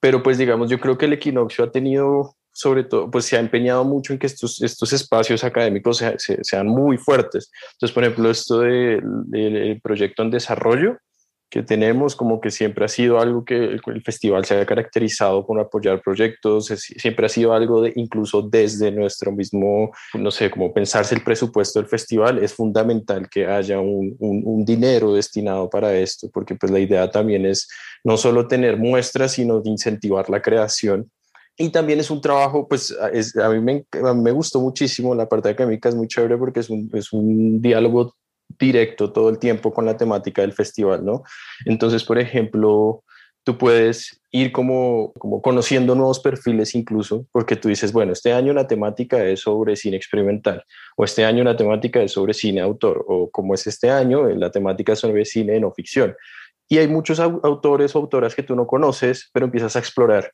[0.00, 3.40] Pero pues digamos, yo creo que el equinoccio ha tenido, sobre todo, pues se ha
[3.40, 6.02] empeñado mucho en que estos, estos espacios académicos
[6.42, 7.50] sean muy fuertes.
[7.72, 10.98] Entonces, por ejemplo, esto del de, proyecto en desarrollo,
[11.48, 15.60] que tenemos, como que siempre ha sido algo que el, festival se ha caracterizado por
[15.60, 21.14] apoyar proyectos, siempre ha sido algo de, incluso desde nuestro mismo, no sé, como pensarse
[21.14, 26.56] el presupuesto del festival, es fundamental que haya un, un, dinero destinado para esto, porque
[26.56, 27.68] pues la idea también es
[28.02, 31.10] no solo tener muestras, sino incentivar la creación.
[31.56, 35.14] Y también es un trabajo, pues es, a, mí me, a mí me gustó muchísimo,
[35.14, 38.14] la parte académica es muy chévere porque es un, es un diálogo
[38.58, 41.22] directo todo el tiempo con la temática del festival, ¿no?
[41.64, 43.04] Entonces, por ejemplo,
[43.44, 48.52] tú puedes ir como, como conociendo nuevos perfiles incluso, porque tú dices, bueno, este año
[48.52, 50.64] la temática es sobre cine experimental,
[50.96, 54.50] o este año la temática es sobre cine autor, o como es este año, la
[54.50, 56.16] temática es sobre cine no ficción.
[56.68, 60.32] Y hay muchos autores o autoras que tú no conoces, pero empiezas a explorar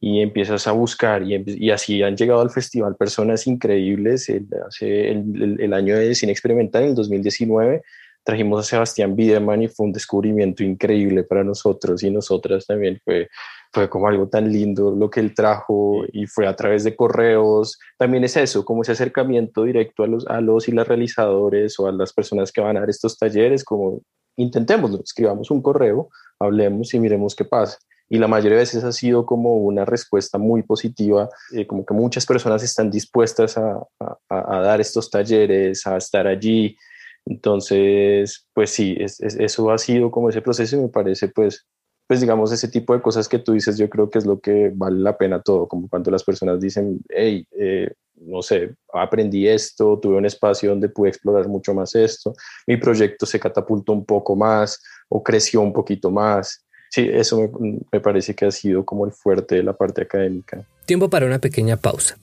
[0.00, 4.30] y empiezas a buscar y, y, así han llegado al festival personas increíbles.
[4.30, 7.82] El, hace el, el, año de cine experimental, en el 2019,
[8.24, 12.98] trajimos a Sebastián Biederman y fue un descubrimiento increíble para nosotros y nosotras también.
[13.04, 13.28] Fue,
[13.72, 17.78] fue como algo tan lindo lo que él trajo y fue a través de correos.
[17.98, 21.88] También es eso, como ese acercamiento directo a los, a los y las realizadores o
[21.88, 24.00] a las personas que van a dar estos talleres, como
[24.36, 26.08] intentémoslo, escribamos un correo,
[26.38, 27.76] hablemos y miremos qué pasa
[28.10, 31.94] y la mayoría de veces ha sido como una respuesta muy positiva, eh, como que
[31.94, 33.80] muchas personas están dispuestas a,
[34.28, 36.76] a, dar estos talleres, a estar allí.
[37.24, 41.66] Entonces, pues sí, es, es, eso ha sido como ese proceso y me parece pues
[42.10, 44.72] pues digamos, ese tipo de cosas que tú dices, yo creo que es lo que
[44.74, 49.96] vale la pena todo, como cuando las personas dicen, hey, eh, no sé, aprendí esto,
[50.02, 52.32] tuve un espacio donde pude explorar mucho más esto,
[52.66, 56.66] mi proyecto se catapultó un poco más o creció un poquito más.
[56.90, 60.64] Sí, eso me, parece que ha sido como el fuerte de la parte académica.
[60.86, 62.18] Tiempo para una pequeña pausa.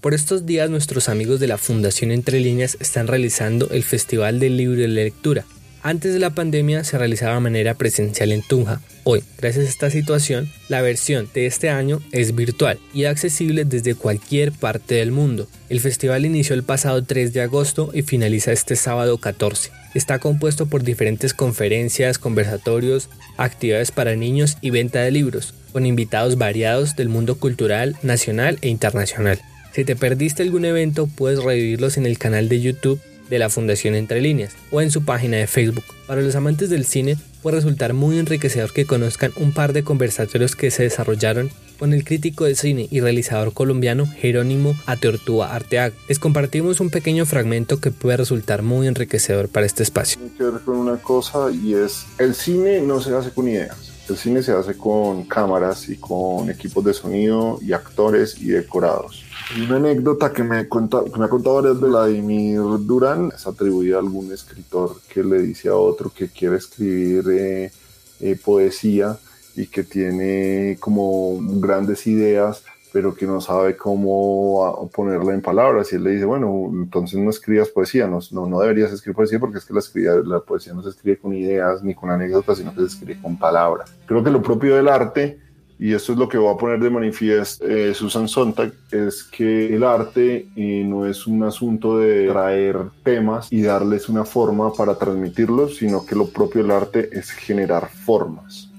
[0.00, 4.56] Por estos días nuestros amigos de la Fundación Entre Líneas están realizando el Festival del
[4.56, 5.44] Libro y la Lectura.
[5.82, 8.80] Antes de la pandemia se realizaba de manera presencial en Tunja.
[9.02, 13.96] Hoy, gracias a esta situación, la versión de este año es virtual y accesible desde
[13.96, 15.48] cualquier parte del mundo.
[15.68, 19.70] El festival inició el pasado 3 de agosto y finaliza este sábado 14.
[19.98, 26.38] Está compuesto por diferentes conferencias, conversatorios, actividades para niños y venta de libros, con invitados
[26.38, 29.40] variados del mundo cultural, nacional e internacional.
[29.72, 33.94] Si te perdiste algún evento, puedes revivirlos en el canal de YouTube de la Fundación
[33.94, 35.84] Entre Líneas o en su página de Facebook.
[36.06, 40.56] Para los amantes del cine, puede resultar muy enriquecedor que conozcan un par de conversatorios
[40.56, 45.94] que se desarrollaron con el crítico de cine y realizador colombiano Jerónimo Ateortúa Arteaga.
[46.08, 50.18] Les compartimos un pequeño fragmento que puede resultar muy enriquecedor para este espacio.
[50.18, 53.92] Tiene que ver con una cosa y es, el cine no se hace con ideas.
[54.08, 59.27] El cine se hace con cámaras y con equipos de sonido y actores y decorados.
[59.56, 64.00] Una anécdota que me, cuenta, que me ha contado varias Vladimir Durán es atribuida a
[64.00, 67.72] algún escritor que le dice a otro que quiere escribir eh,
[68.20, 69.16] eh, poesía
[69.56, 75.92] y que tiene como grandes ideas, pero que no sabe cómo ponerla en palabras.
[75.92, 79.40] Y él le dice, bueno, entonces no escribas poesía, no, no, no deberías escribir poesía
[79.40, 79.82] porque es que la,
[80.24, 83.38] la poesía no se escribe con ideas ni con anécdotas, sino que se escribe con
[83.38, 83.90] palabras.
[84.04, 85.47] Creo que lo propio del arte
[85.78, 89.74] y esto es lo que va a poner de manifiesto eh, Susan Sontag, es que
[89.74, 94.98] el arte eh, no es un asunto de traer temas y darles una forma para
[94.98, 98.70] transmitirlos, sino que lo propio del arte es generar formas,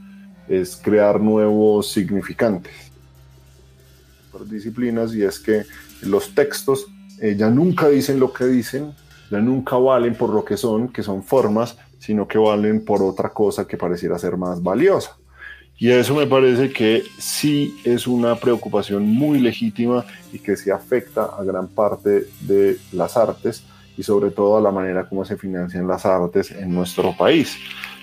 [0.50, 2.74] es crear nuevos significantes.
[4.32, 5.64] Por disciplinas, y es que
[6.02, 6.86] los textos
[7.22, 8.94] eh, ya nunca dicen lo que dicen,
[9.32, 13.30] ya nunca valen por lo que son, que son formas, sino que valen por otra
[13.30, 15.19] cosa que pareciera ser más valiosa.
[15.80, 21.24] Y eso me parece que sí es una preocupación muy legítima y que se afecta
[21.24, 23.64] a gran parte de las artes
[23.98, 27.56] y sobre todo a la manera como se financian las artes en nuestro país.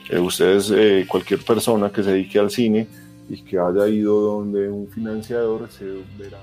[0.09, 2.87] Eh, ustedes, eh, cualquier persona que se dedique al cine
[3.29, 5.85] y que haya ido donde un financiador se
[6.19, 6.39] verá.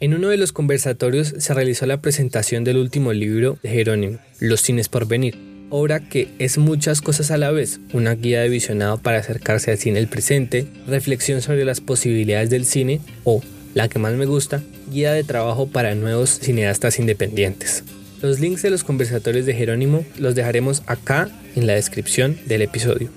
[0.00, 4.60] En uno de los conversatorios se realizó la presentación del último libro de Jerónimo, Los
[4.60, 8.98] cines por venir, obra que es muchas cosas a la vez, una guía de visionado
[8.98, 13.42] para acercarse al cine el presente, reflexión sobre las posibilidades del cine o,
[13.74, 17.84] la que más me gusta, guía de trabajo para nuevos cineastas independientes.
[18.22, 23.10] Los links de los conversatorios de Jerónimo los dejaremos acá en la descripción del episodio.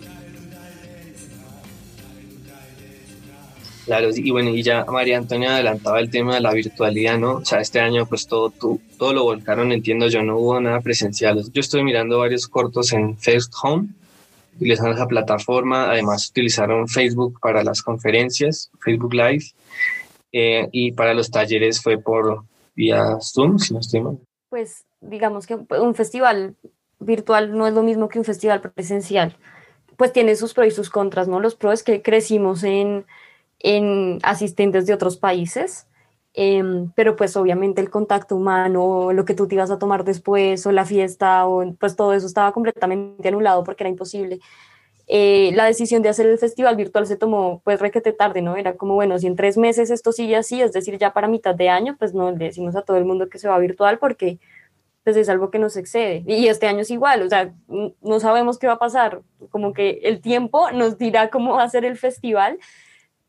[3.89, 7.37] Claro, y bueno, y ya María Antonia adelantaba el tema de la virtualidad, ¿no?
[7.37, 8.53] O sea, este año pues todo,
[8.99, 11.43] todo, lo volcaron, entiendo yo, no hubo nada presencial.
[11.51, 13.87] Yo estoy mirando varios cortos en First Home,
[14.55, 19.45] utilizando esa plataforma, además utilizaron Facebook para las conferencias, Facebook Live,
[20.33, 22.43] eh, y para los talleres fue por
[22.75, 24.19] vía Zoom, si no estoy mal.
[24.49, 26.53] Pues digamos que un festival
[26.99, 29.35] virtual no es lo mismo que un festival presencial.
[29.97, 31.39] Pues tiene sus pros y sus contras, ¿no?
[31.39, 33.07] Los pros es que crecimos en
[33.59, 35.87] en asistentes de otros países,
[36.33, 40.65] em, pero pues obviamente el contacto humano, lo que tú te ibas a tomar después
[40.65, 44.39] o la fiesta, o, pues todo eso estaba completamente anulado porque era imposible.
[45.11, 48.55] Eh, la decisión de hacer el festival virtual se tomó pues requete tarde, ¿no?
[48.57, 51.55] Era como, bueno, si en tres meses esto sigue así, es decir, ya para mitad
[51.55, 54.37] de año, pues no le decimos a todo el mundo que se va virtual porque
[55.03, 56.23] pues es algo que nos excede.
[56.27, 60.01] Y este año es igual, o sea, no sabemos qué va a pasar, como que
[60.03, 62.59] el tiempo nos dirá cómo va a ser el festival,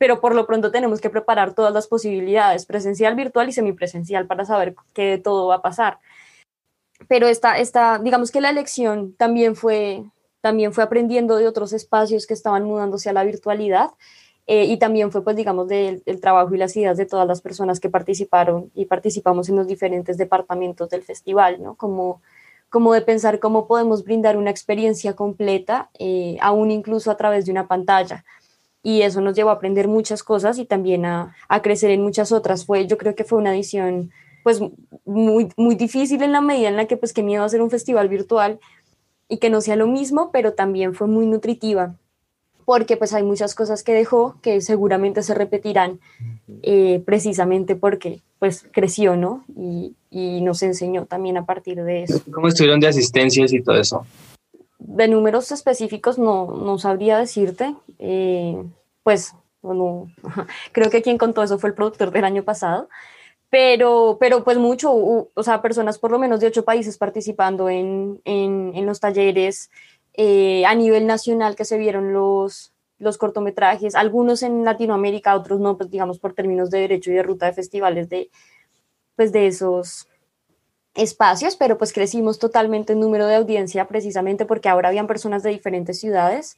[0.00, 4.46] pero por lo pronto tenemos que preparar todas las posibilidades, presencial, virtual y semipresencial, para
[4.46, 5.98] saber qué todo va a pasar.
[7.06, 10.02] Pero esta, esta, digamos que la elección también fue,
[10.40, 13.90] también fue aprendiendo de otros espacios que estaban mudándose a la virtualidad
[14.46, 17.78] eh, y también fue, pues, digamos, del, trabajo y las ideas de todas las personas
[17.78, 21.74] que participaron y participamos en los diferentes departamentos del festival, ¿no?
[21.74, 22.22] Como,
[22.70, 27.52] como de pensar cómo podemos brindar una experiencia completa, eh, aún incluso a través de
[27.52, 28.24] una pantalla
[28.82, 32.32] y eso nos llevó a aprender muchas cosas y también a, a, crecer en muchas
[32.32, 32.64] otras.
[32.64, 34.10] Fue, yo creo que fue una edición
[34.42, 34.60] pues
[35.04, 38.08] muy, muy difícil en la medida en la que pues qué miedo hacer un festival
[38.08, 38.58] virtual
[39.28, 41.94] y que no sea lo mismo, pero también fue muy nutritiva
[42.64, 45.98] porque pues hay muchas cosas que dejó que seguramente se repetirán
[46.62, 49.44] eh, precisamente porque pues creció, ¿no?
[49.56, 52.22] Y, y nos enseñó también a partir de eso.
[52.32, 54.06] ¿Cómo estuvieron de asistencias y todo eso?
[54.80, 57.74] De números específicos no, no sabría decirte.
[57.98, 58.64] Eh,
[59.02, 60.08] pues no,
[60.72, 62.88] creo que quien contó eso fue el productor del año pasado.
[63.50, 68.20] Pero, pero pues mucho, o sea, personas por lo menos de ocho países participando en,
[68.24, 69.70] en, en los talleres
[70.14, 75.76] eh, a nivel nacional que se vieron los, los cortometrajes, algunos en Latinoamérica, otros no,
[75.76, 78.30] pues digamos por términos de derecho y de ruta de festivales de,
[79.16, 80.06] pues de esos
[80.94, 85.50] espacios, pero pues crecimos totalmente en número de audiencia precisamente porque ahora habían personas de
[85.50, 86.56] diferentes ciudades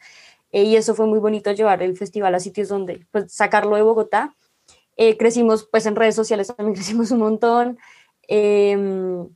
[0.52, 3.82] eh, y eso fue muy bonito llevar el festival a sitios donde, pues sacarlo de
[3.82, 4.34] Bogotá.
[4.96, 7.78] Eh, crecimos pues en redes sociales también crecimos un montón.
[8.28, 9.28] Em,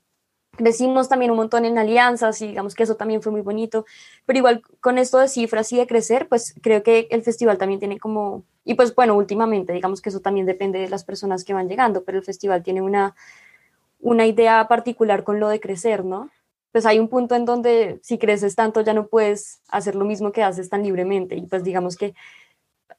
[0.56, 3.84] crecimos también un montón en alianzas y digamos que eso también fue muy bonito,
[4.24, 7.78] pero igual con esto de cifras y de crecer, pues creo que el festival también
[7.78, 11.52] tiene como, y pues bueno, últimamente digamos que eso también depende de las personas que
[11.52, 13.14] van llegando, pero el festival tiene una,
[14.00, 16.30] una idea particular con lo de crecer, ¿no?
[16.72, 20.32] Pues hay un punto en donde si creces tanto ya no puedes hacer lo mismo
[20.32, 22.14] que haces tan libremente y pues digamos que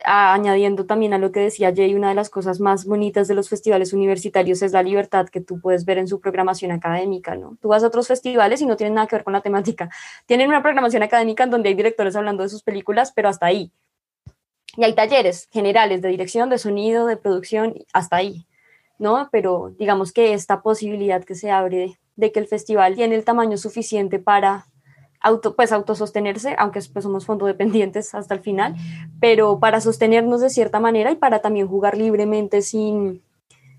[0.04, 3.50] añadiendo también a lo que decía Jay, una de las cosas más bonitas de los
[3.50, 7.58] festivales universitarios es la libertad que tú puedes ver en su programación académica, ¿no?
[7.62, 9.90] Tú vas a otros festivales y no tienen nada que ver con la temática.
[10.26, 13.72] Tienen una programación académica en donde hay directores hablando de sus películas, pero hasta ahí.
[14.76, 18.46] Y hay talleres generales de dirección, de sonido, de producción, hasta ahí,
[19.00, 19.30] ¿no?
[19.32, 23.58] Pero digamos que esta posibilidad que se abre de que el festival tiene el tamaño
[23.58, 24.66] suficiente para
[25.20, 28.76] auto, pues autosostenerse, aunque pues somos fondodependientes hasta el final,
[29.20, 33.22] pero para sostenernos de cierta manera y para también jugar libremente sin,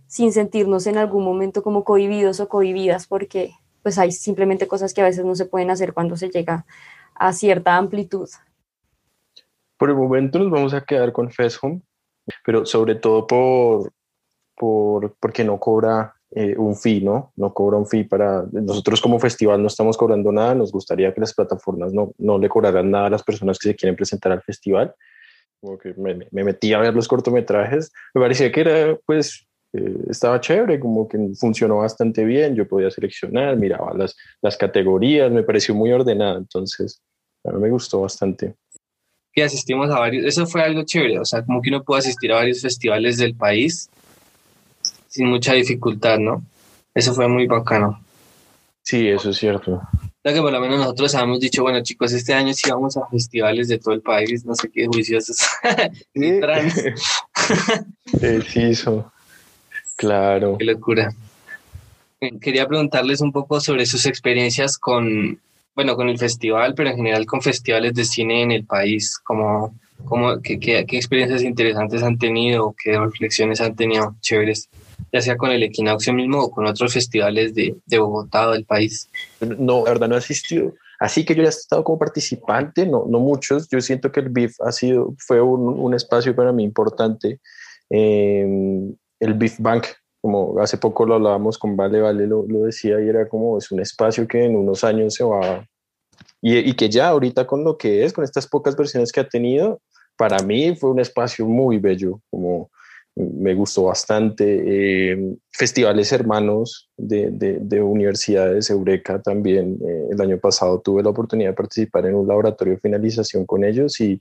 [0.07, 3.53] sin sentirnos en algún momento como cohibidos o cohibidas, porque
[3.83, 6.67] pues hay simplemente cosas que a veces no se pueden hacer cuando se llega
[7.15, 8.29] a cierta amplitud.
[9.77, 11.81] Por el momento nos vamos a quedar con FESHOM,
[12.45, 13.93] pero sobre todo por,
[14.59, 17.33] por porque no cobra eh, un fee, ¿no?
[17.37, 18.45] No cobra un fee para...
[18.53, 22.51] Nosotros como festival no estamos cobrando nada, nos gustaría que las plataformas no, no le
[22.51, 24.95] cobraran nada a las personas que se quieren presentar al festival.
[25.61, 29.97] Como que me, me metí a ver los cortometrajes, me parecía que era, pues, eh,
[30.11, 35.43] estaba chévere, como que funcionó bastante bien, yo podía seleccionar, miraba las, las categorías, me
[35.43, 37.03] pareció muy ordenada, entonces
[37.45, 38.55] a mí me gustó bastante.
[39.35, 42.33] Y asistimos a varios, eso fue algo chévere, o sea, como que uno pudo asistir
[42.33, 43.91] a varios festivales del país
[45.09, 46.43] sin mucha dificultad, ¿no?
[46.95, 48.01] Eso fue muy bacano.
[48.83, 49.83] Sí, eso es cierto.
[50.25, 53.07] Ya que por lo menos nosotros habíamos dicho, bueno chicos, este año sí vamos a
[53.07, 55.37] festivales de todo el país, no sé qué juiciosos.
[56.15, 56.41] Sí.
[56.41, 56.85] trans.
[58.57, 59.13] hizo.
[59.97, 60.57] Claro.
[60.59, 61.15] Qué locura.
[62.41, 65.39] Quería preguntarles un poco sobre sus experiencias con,
[65.75, 69.79] bueno, con el festival, pero en general con festivales de cine en el país, como,
[70.05, 74.69] como qué, qué, qué experiencias interesantes han tenido, qué reflexiones han tenido chéveres
[75.13, 78.65] ya sea con el equinoccio mismo o con otros festivales de, de Bogotá o del
[78.65, 79.09] país?
[79.41, 80.75] No, la verdad no he asistido.
[80.99, 83.69] Así que yo ya he estado como participante, no, no muchos.
[83.69, 87.41] Yo siento que el BIF ha sido, fue un, un espacio para mí importante.
[87.91, 88.47] Eh,
[89.21, 89.87] el BIF Bank,
[90.21, 93.71] como hace poco lo hablábamos con Vale, Vale lo, lo, decía y era como es
[93.71, 95.65] un espacio que en unos años se va
[96.43, 99.29] y, y, que ya ahorita con lo que es, con estas pocas versiones que ha
[99.29, 99.81] tenido,
[100.17, 102.71] para mí fue un espacio muy bello, como
[103.19, 104.45] me gustó bastante.
[105.13, 109.79] Eh, festivales hermanos de, de, de, universidades, Eureka también.
[109.87, 113.65] Eh, el año pasado tuve la oportunidad de participar en un laboratorio de finalización con
[113.65, 114.21] ellos y,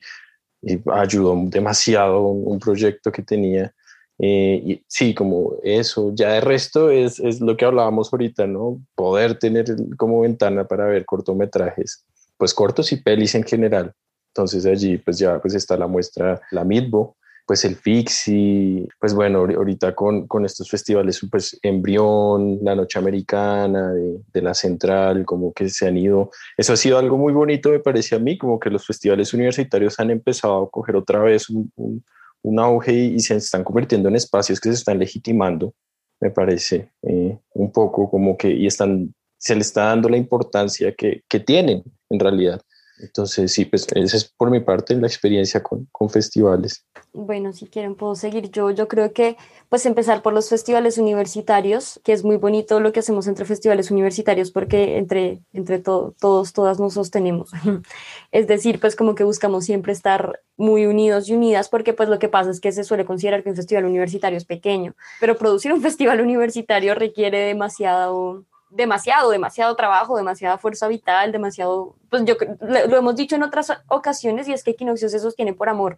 [0.91, 3.71] ayudó demasiado un, un, proyecto que tenía.
[4.17, 8.81] Eh, y sí, como eso, ya de resto es, es lo que hablábamos ahorita, ¿no?
[8.95, 9.65] Poder tener
[9.97, 12.03] como ventana para ver cortometrajes,
[12.37, 13.93] pues cortos y pelis en general.
[14.29, 17.16] Entonces allí pues ya pues está la muestra, la Midbo,
[17.47, 23.93] pues el Fixi, pues bueno, ahorita con, con estos festivales, pues Embrión, la Noche Americana,
[23.93, 27.69] de, de, la Central, como que se han ido, eso ha sido algo muy bonito,
[27.69, 31.49] me parece a mí, como que los festivales universitarios han empezado a coger otra vez
[31.49, 32.03] un, un,
[32.41, 35.73] un auge y, y, se están convirtiendo en espacios que se están legitimando,
[36.19, 40.93] me parece, eh, un poco como que, y están, se le está dando la importancia
[40.93, 42.61] que, que tienen en realidad.
[42.99, 46.85] Entonces, sí, pues esa es por mi parte la experiencia con, con, festivales.
[47.13, 48.71] Bueno, si quieren puedo seguir yo.
[48.71, 49.37] Yo creo que
[49.69, 53.91] pues empezar por los festivales universitarios, que es muy bonito lo que hacemos entre festivales
[53.91, 57.51] universitarios porque entre, entre to todos, todas nos sostenemos.
[58.31, 62.17] es decir, pues como que buscamos siempre estar muy unidos y unidas porque pues lo
[62.19, 65.71] que pasa es que se suele considerar que un festival universitario es pequeño, pero producir
[65.71, 72.97] un festival universitario requiere demasiado demasiado, demasiado trabajo, demasiada fuerza vital, demasiado, pues yo lo
[72.97, 75.97] hemos dicho en otras ocasiones y es que Equinoccio se sostiene por amor.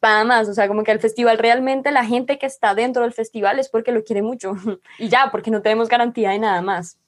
[0.00, 3.14] Nada más, o sea, como que el festival realmente la gente que está dentro del
[3.14, 4.52] festival es porque lo quiere mucho
[4.98, 6.98] y ya, porque no tenemos garantía de nada más.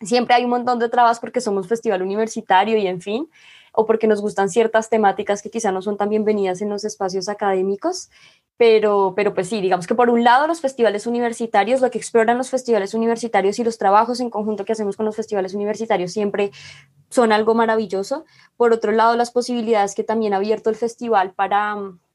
[0.00, 3.30] siempre hay un montón de trabas porque somos festival universitario y en fin,
[3.72, 7.28] o porque nos gustan ciertas temáticas que quizá no son tan bienvenidas en los espacios
[7.28, 8.10] académicos.
[8.62, 12.38] Pero, pero pues sí, digamos que por un lado los festivales universitarios, lo que exploran
[12.38, 16.52] los festivales universitarios y los trabajos en conjunto que hacemos con los festivales universitarios siempre
[17.10, 18.24] son algo maravilloso.
[18.56, 21.74] Por otro lado, las posibilidades que también ha abierto el festival para,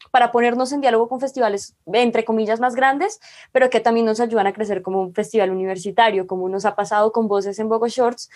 [0.10, 3.20] para ponernos en diálogo con festivales, entre comillas, más grandes,
[3.52, 7.12] pero que también nos ayudan a crecer como un festival universitario, como nos ha pasado
[7.12, 8.30] con Voces en Bogo Shorts,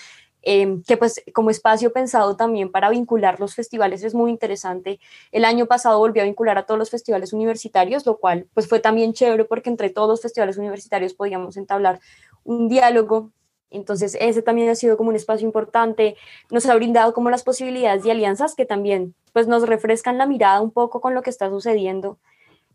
[0.44, 5.00] Em, que pues como espacio pensado también para vincular los festivales es muy interesante.
[5.32, 8.80] El año pasado volvió a vincular a todos los festivales universitarios, lo cual pues fue
[8.80, 12.00] también chévere porque entre todos los festivales universitarios podíamos entablar
[12.44, 13.32] un diálogo.
[13.70, 16.18] Entonces ese también ha sido como un espacio importante,
[16.50, 20.60] nos ha brindado como las posibilidades de alianzas que también pues nos refrescan la mirada
[20.60, 22.18] un poco con lo que está sucediendo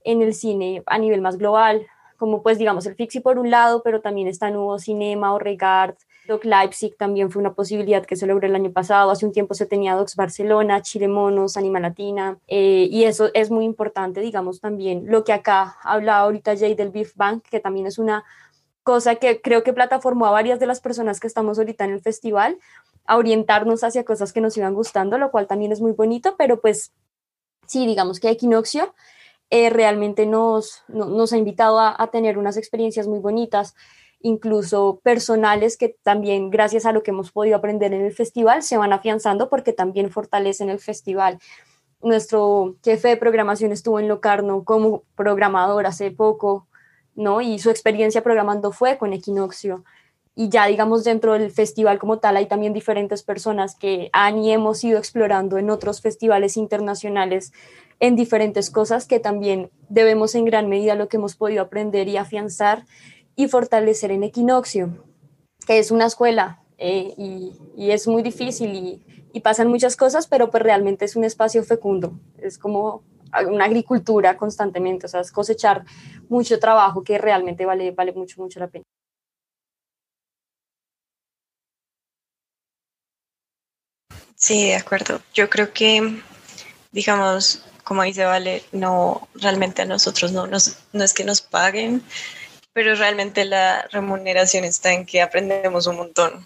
[0.05, 1.87] en el cine a nivel más global,
[2.17, 5.97] como pues digamos el Fixi por un lado, pero también está Nuevo Cinema o Regard,
[6.27, 9.11] Doc Leipzig también fue una posibilidad que se logró el año pasado.
[9.11, 13.51] Hace un tiempo se tenía Docs Barcelona, Chile Monos, Anima Latina, eh, y eso es
[13.51, 17.87] muy importante, digamos, también lo que acá habla ahorita Jay del Beef Bank, que también
[17.87, 18.25] es una
[18.83, 22.01] cosa que creo que plataformó a varias de las personas que estamos ahorita en el
[22.01, 22.59] festival
[23.05, 26.61] a orientarnos hacia cosas que nos iban gustando, lo cual también es muy bonito, pero
[26.61, 26.93] pues
[27.67, 28.95] sí, digamos que Equinoxio
[29.51, 33.75] eh, realmente nos, nos ha invitado a tener unas experiencias muy bonitas
[34.21, 38.77] incluso personales que también gracias a lo que hemos podido aprender en el festival se
[38.77, 41.39] van afianzando porque también fortalecen el festival.
[42.03, 46.67] Nuestro jefe de programación estuvo en Locarno como programador hace poco,
[47.15, 47.41] ¿no?
[47.41, 49.85] Y su experiencia programando fue con Equinoxio.
[50.39, 54.53] Y ya, digamos, dentro del festival como tal, hay también diferentes personas que han y
[54.53, 57.53] hemos ido explorando en otros festivales internacionales
[58.01, 62.19] en diferentes cosas que también debemos en gran medida lo que hemos podido aprender y
[62.19, 62.85] afianzar
[63.37, 65.05] y fortalecer en Equinoccio,
[65.67, 67.53] que es una escuela eh, y,
[67.91, 72.57] es muy difícil y, pasan muchas cosas, pero pues realmente es un espacio fecundo, es
[72.57, 73.05] como
[73.47, 75.85] una agricultura constantemente, o sea, es cosechar
[76.31, 78.85] mucho trabajo que realmente vale, vale mucho, mucho la pena.
[84.37, 85.21] Sí, de acuerdo.
[85.35, 86.23] Yo creo que,
[86.93, 92.03] digamos, como dice Vale, no, realmente a nosotros no, nos, no es que nos paguen,
[92.77, 96.45] pero realmente la remuneración está en que aprendemos un montón.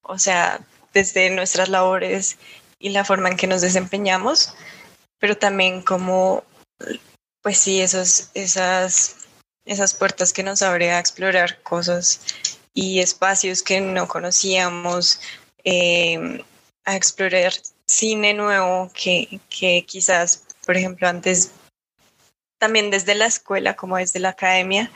[0.00, 0.60] O sea,
[0.94, 2.38] desde nuestras labores
[2.78, 4.54] y la forma en que nos desempeñamos,
[5.18, 6.42] pero también como,
[7.42, 9.26] pues sí, esos, esas,
[9.66, 12.22] esas puertas que nos abre a explorar cosas
[12.72, 15.20] y espacios que no conocíamos,
[15.64, 16.42] em,
[16.86, 17.52] a explorar
[17.84, 21.50] cine nuevo que, que quizás, por ejemplo, antes
[22.58, 24.90] también desde la escuela como desde la academia,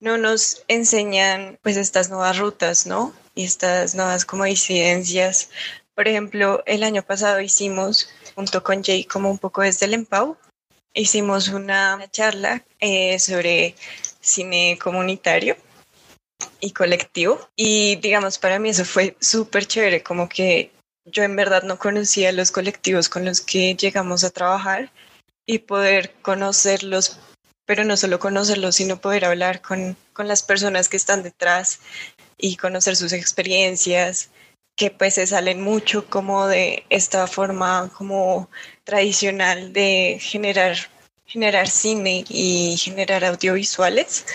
[0.00, 3.12] no nos enseñan pues estas nuevas rutas, ¿no?
[3.34, 5.50] Y estas nuevas como incidencias.
[5.94, 10.36] Por ejemplo, el año pasado hicimos, junto con Jay, como un poco desde el EMPAU,
[10.94, 13.74] hicimos una charla eh, sobre
[14.20, 15.56] cine comunitario
[16.60, 17.48] y colectivo.
[17.56, 20.70] Y digamos, para mí eso fue súper chévere, como que
[21.04, 24.90] yo en verdad no conocía los colectivos con los que llegamos a trabajar
[25.48, 27.18] y poder conocerlos,
[27.64, 31.80] pero no solo conocerlos, sino poder hablar con, con las personas que están detrás
[32.36, 34.28] y conocer sus experiencias,
[34.76, 38.50] que pues se salen mucho como de esta forma como
[38.84, 40.76] tradicional de generar,
[41.24, 44.26] generar cine y generar audiovisuales.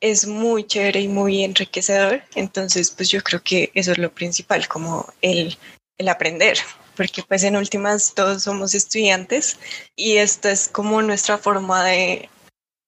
[0.00, 2.22] Es muy chévere y muy enriquecedor.
[2.34, 5.58] Entonces, pues yo creo que eso es lo principal, como el,
[5.98, 6.56] el aprender
[6.98, 9.56] porque pues en últimas todos somos estudiantes
[9.94, 12.28] y esta es como nuestra forma de,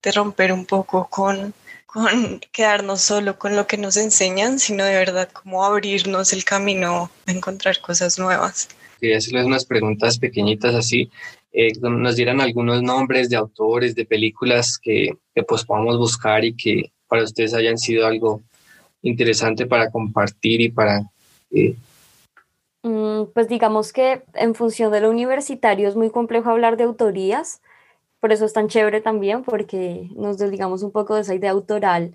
[0.02, 1.54] de romper un poco con,
[1.86, 7.08] con quedarnos solo con lo que nos enseñan, sino de verdad como abrirnos el camino
[7.24, 8.68] a encontrar cosas nuevas.
[9.00, 11.08] Quería hacerles unas preguntas pequeñitas así.
[11.52, 16.56] Eh, nos dieran algunos nombres de autores, de películas que, que pues podamos buscar y
[16.56, 18.42] que para ustedes hayan sido algo
[19.02, 21.00] interesante para compartir y para
[21.52, 21.76] eh,
[22.82, 27.60] pues digamos que en función de lo universitario es muy complejo hablar de autorías,
[28.20, 32.14] por eso es tan chévere también, porque nos desligamos un poco de esa idea autoral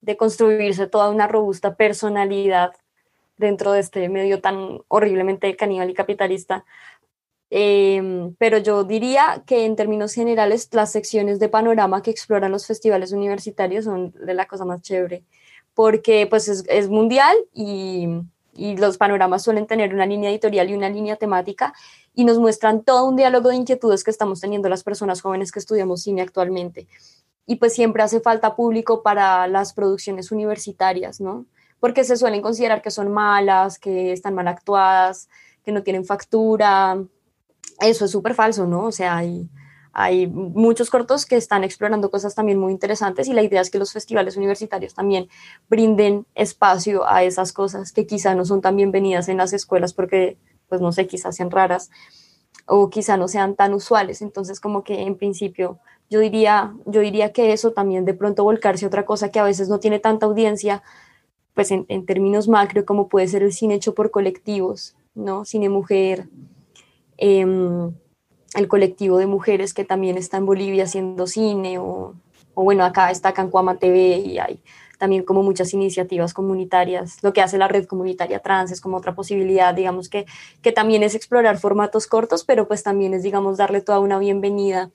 [0.00, 2.72] de construirse toda una robusta personalidad
[3.36, 6.64] dentro de este medio tan horriblemente caníbal y capitalista.
[7.50, 12.66] Em, pero yo diría que en términos generales las secciones de panorama que exploran los
[12.66, 15.24] festivales universitarios son de la cosa más chévere,
[15.74, 18.08] porque pues es, es mundial y
[18.54, 21.74] y los panoramas suelen tener una línea editorial y una línea temática
[22.14, 25.58] y nos muestran todo un diálogo de inquietudes que estamos teniendo las personas jóvenes que
[25.58, 26.86] estudiamos cine actualmente.
[27.46, 31.46] Y pues siempre hace falta público para las producciones universitarias, ¿no?
[31.84, 35.28] porque se suelen considerar que son malas, que están mal actuadas,
[35.62, 36.96] que no tienen factura.
[37.78, 38.86] Eso es súper falso, ¿no?
[38.86, 39.50] O sea, hay,
[39.94, 43.78] hay muchos cortos que están explorando cosas también muy interesantes y la idea es que
[43.78, 45.28] los festivales universitarios también
[45.68, 50.36] brinden espacio a esas cosas que quizá no son tan bienvenidas en las escuelas porque,
[50.68, 51.90] pues no sé, quizás sean raras
[52.66, 54.20] o quizá no sean tan usuales.
[54.20, 55.78] Entonces, como que en principio
[56.10, 59.44] yo diría, yo diría que eso también de pronto volcarse a otra cosa que a
[59.44, 60.82] veces no tiene tanta audiencia,
[61.54, 65.44] pues en, términos macro, como puede ser el cine hecho por colectivos, ¿no?
[65.44, 66.28] Cine Mujer,
[67.16, 67.92] em,
[68.54, 72.14] el colectivo de mujeres que también está en Bolivia haciendo cine, o,
[72.54, 74.60] o bueno, acá está Cancuama TV y hay
[74.98, 77.22] también como muchas iniciativas comunitarias.
[77.22, 80.24] Lo que hace la red comunitaria trans es como otra posibilidad, digamos que,
[80.62, 84.90] que también es explorar formatos cortos, pero pues también es, digamos, darle toda una bienvenida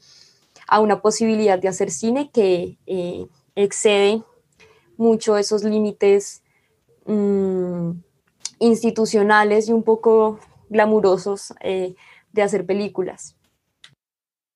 [0.68, 4.24] a una posibilidad de hacer cine que eh, excede
[4.98, 6.44] mucho esos límites
[7.06, 7.92] mm,
[8.60, 10.40] institucionales y un poco
[10.70, 11.96] glamurosos eh,
[12.32, 13.36] de hacer películas.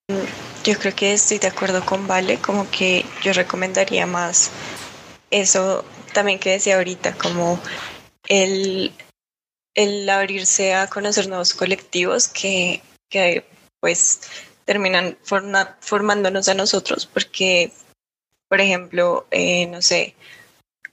[0.08, 4.50] Yo creo que estoy de acuerdo con Vale, como que yo recomendaría más
[5.30, 7.58] eso también que decía ahorita, como
[8.28, 8.92] el,
[9.74, 13.46] el abrirse a conocer nuevos colectivos que, que
[13.80, 14.20] pues
[14.64, 15.18] terminan
[15.80, 17.72] formándonos a nosotros, porque,
[18.48, 20.14] por ejemplo, eh, no sé,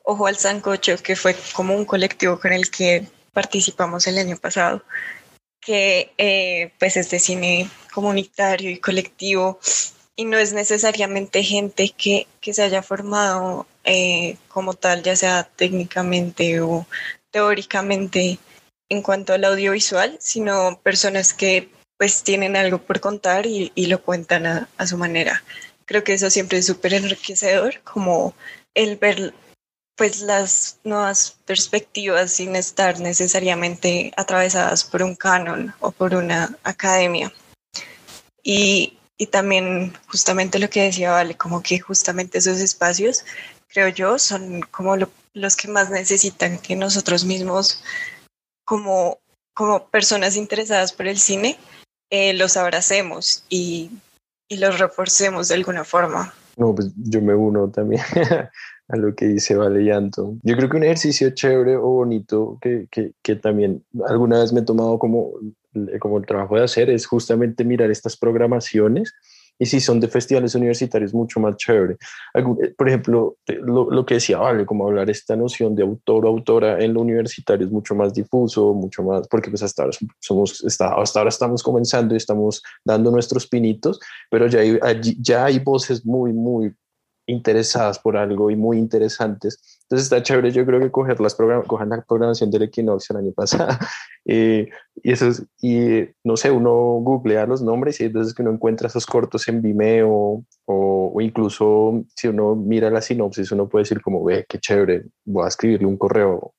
[0.04, 4.84] Ojo al Sancocho, que fue como un colectivo con el que participamos el año pasado,
[5.62, 9.60] que eh, pues es de cine comunitario y colectivo
[10.16, 15.44] y no es necesariamente gente que, que se haya formado eh, como tal, ya sea
[15.44, 16.86] técnicamente o
[17.32, 18.38] teóricamente
[18.90, 24.46] en cuanto al audiovisual, sino personas que pues tienen algo por contar y, lo cuentan
[24.48, 25.44] a, a, su manera.
[25.86, 28.34] Creo que eso siempre es súper enriquecedor, como
[28.74, 29.34] el ver
[29.96, 37.32] pues las nuevas perspectivas sin estar necesariamente atravesadas por un canon o por una academia.
[38.44, 43.24] Y, y también justamente lo que decía Vale, como que justamente esos espacios,
[43.68, 44.96] creo yo, son como
[45.34, 47.84] los que más necesitan que nosotros mismos,
[48.66, 49.20] como,
[49.54, 51.58] como personas interesadas por el cine,
[52.10, 53.92] eh, los abracemos y,
[54.50, 56.34] y, los reforcemos de alguna forma.
[56.58, 58.02] No, pues yo me uno también
[58.92, 60.36] a lo que dice Vale Llanto.
[60.44, 64.60] Yo creo que un ejercicio chévere o bonito que, que, que, también alguna vez me
[64.60, 65.32] he tomado como,
[66.00, 69.14] como el trabajo de hacer es justamente mirar estas programaciones
[69.62, 71.98] y si son de festivales universitarios, mucho más chévere.
[72.34, 76.30] Eh, por ejemplo, lo, lo, que decía, vale, como hablar esta noción de autor o
[76.30, 80.64] autora en lo universitario es mucho más difuso, mucho más, porque pues hasta ahora, somos,
[80.66, 84.00] hasta ahora estamos comenzando y estamos dando nuestros pinitos,
[84.32, 86.74] pero ya hay, ya hay voces muy, muy
[87.32, 89.60] interesadas por algo y muy interesantes.
[89.84, 93.34] Entonces está chévere, yo creo que coger las coger la programación del equinoccio el año
[93.34, 93.78] pasado
[94.26, 94.70] eh,
[95.04, 98.88] y eso es, y no sé, uno googlea los nombres y entonces que uno encuentra
[98.88, 104.02] esos cortos en Vimeo o, o, incluso si uno mira la sinopsis uno puede decir
[104.02, 106.54] como, ve, qué chévere, voy a escribirle un correo.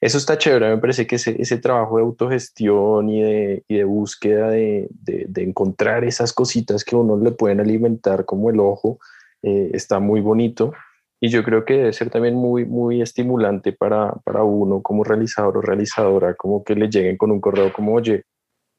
[0.00, 3.84] eso está chévere, me parece que ese, ese trabajo de autogestión y de, y de
[3.84, 8.98] búsqueda de, de, de encontrar esas cositas que uno le pueden alimentar como el ojo,
[9.42, 10.72] eh, está muy bonito
[11.20, 15.56] y yo creo que debe ser también muy, muy estimulante para, para uno como realizador
[15.56, 18.24] o realizadora, como que le lleguen con un correo como, oye,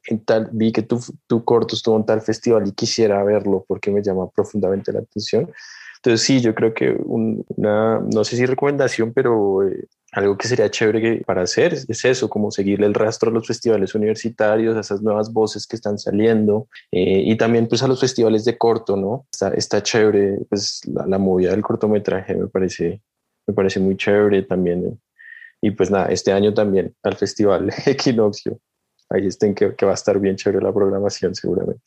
[0.07, 3.91] en tal, vi que tu, tu corto estuvo en tal festival y quisiera verlo porque
[3.91, 5.49] me llama profundamente la atención.
[6.03, 10.69] Entonces sí, yo creo que una, no sé si recomendación, pero eh, algo que sería
[10.69, 15.01] chévere para hacer es eso, como seguirle el rastro a los festivales universitarios, a esas
[15.01, 19.25] nuevas voces que están saliendo eh, y también pues a los festivales de corto, ¿no?
[19.31, 23.01] Está, está chévere, pues la, la, movida del cortometraje me parece,
[23.47, 24.99] me parece muy chévere también.
[25.61, 28.59] Y pues nada, este año también al festival Equinoccio.
[29.09, 31.85] Ahí estén que, que va a estar bien chévere la programación seguramente.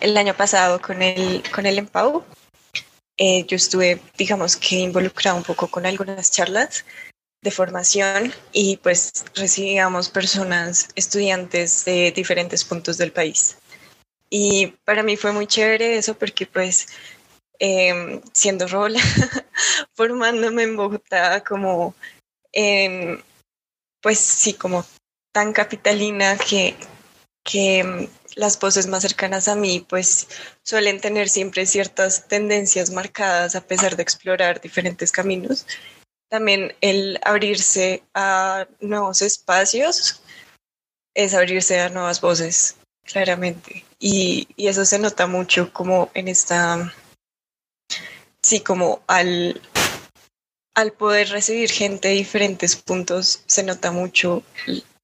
[0.00, 2.22] El año pasado con el, con el EMPAU,
[3.18, 6.84] eh, yo estuve, digamos que involucrado un poco con algunas charlas
[7.42, 13.58] de formación y pues recibíamos personas, estudiantes de diferentes puntos del país.
[14.30, 16.86] Y para mí fue muy chévere eso porque pues
[17.58, 18.94] em, siendo rol,
[19.94, 21.94] formándome en Bogotá como,
[22.52, 23.20] em,
[24.00, 24.84] pues sí, como
[25.32, 26.76] tan capitalina que,
[27.42, 28.08] que em,
[28.38, 30.28] las voces más cercanas a mí pues
[30.62, 35.66] suelen tener siempre ciertas tendencias marcadas a pesar de explorar diferentes caminos
[36.28, 40.22] también el abrirse a nuevos espacios
[41.14, 43.84] es abrirse a nuevas voces, claramente.
[43.98, 46.94] Y, y eso se nota mucho como en esta,
[48.42, 49.60] sí, como al,
[50.74, 54.42] al poder recibir gente de diferentes puntos se nota mucho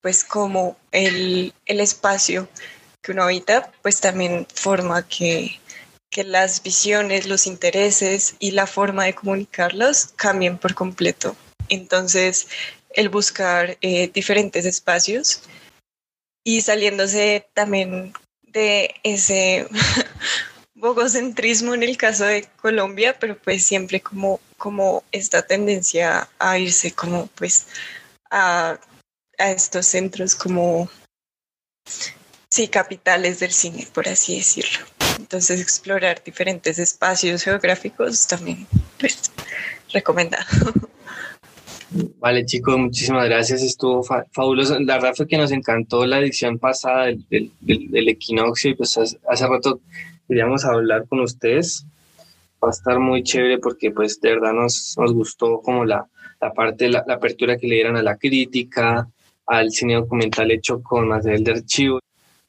[0.03, 2.47] pues como el, el espacio
[3.05, 5.61] que uno habita pues también forma que,
[6.11, 11.37] que las visiones, los intereses y la forma de comunicarlos cambien por completo.
[11.69, 12.49] Entonces,
[12.91, 15.43] el buscar eh, diferentes espacios
[16.45, 19.69] y saliéndose también de ese
[20.75, 26.93] bogocentrismo en el caso de Colombia, pero pues siempre como, como esta tendencia a irse
[26.93, 27.67] como pues
[28.31, 28.79] a,
[29.39, 30.89] a estos centros como
[32.55, 34.87] sí, capitales del cine, por así decirlo.
[35.19, 38.69] Entonces explorar diferentes espacios geográficos también
[39.01, 39.33] pues
[39.93, 40.45] recomendado.
[42.21, 43.61] Vale, chicos, muchísimas gracias.
[43.61, 44.79] Estuvo fabuloso.
[44.79, 49.47] La verdad fue que nos encantó la edición pasada del, del, equinoccio y pues hace,
[49.49, 49.81] rato
[50.29, 51.85] queríamos hablar con ustedes.
[52.63, 56.07] Va a estar muy chévere porque pues de verdad nos, nos gustó como la,
[56.41, 59.09] la parte, la, la, apertura que le dieron a la crítica,
[59.47, 62.01] al cine documental hecho con material de archivo,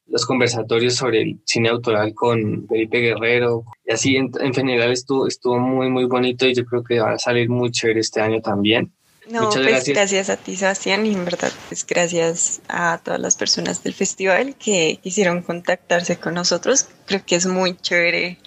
[0.08, 5.28] los conversatorios sobre el cine autoral con Felipe Guerrero y así en, en general estuvo,
[5.28, 8.42] estuvo muy muy bonito y yo creo que va a salir muy chévere este año
[8.42, 8.92] también.
[9.28, 10.30] No, pues gracias.
[10.30, 15.00] a ti, Sebastián, y en verdad, pues gracias a todas las personas del festival que
[15.02, 16.88] quisieron contactarse con nosotros.
[17.06, 18.38] Creo que es muy chévere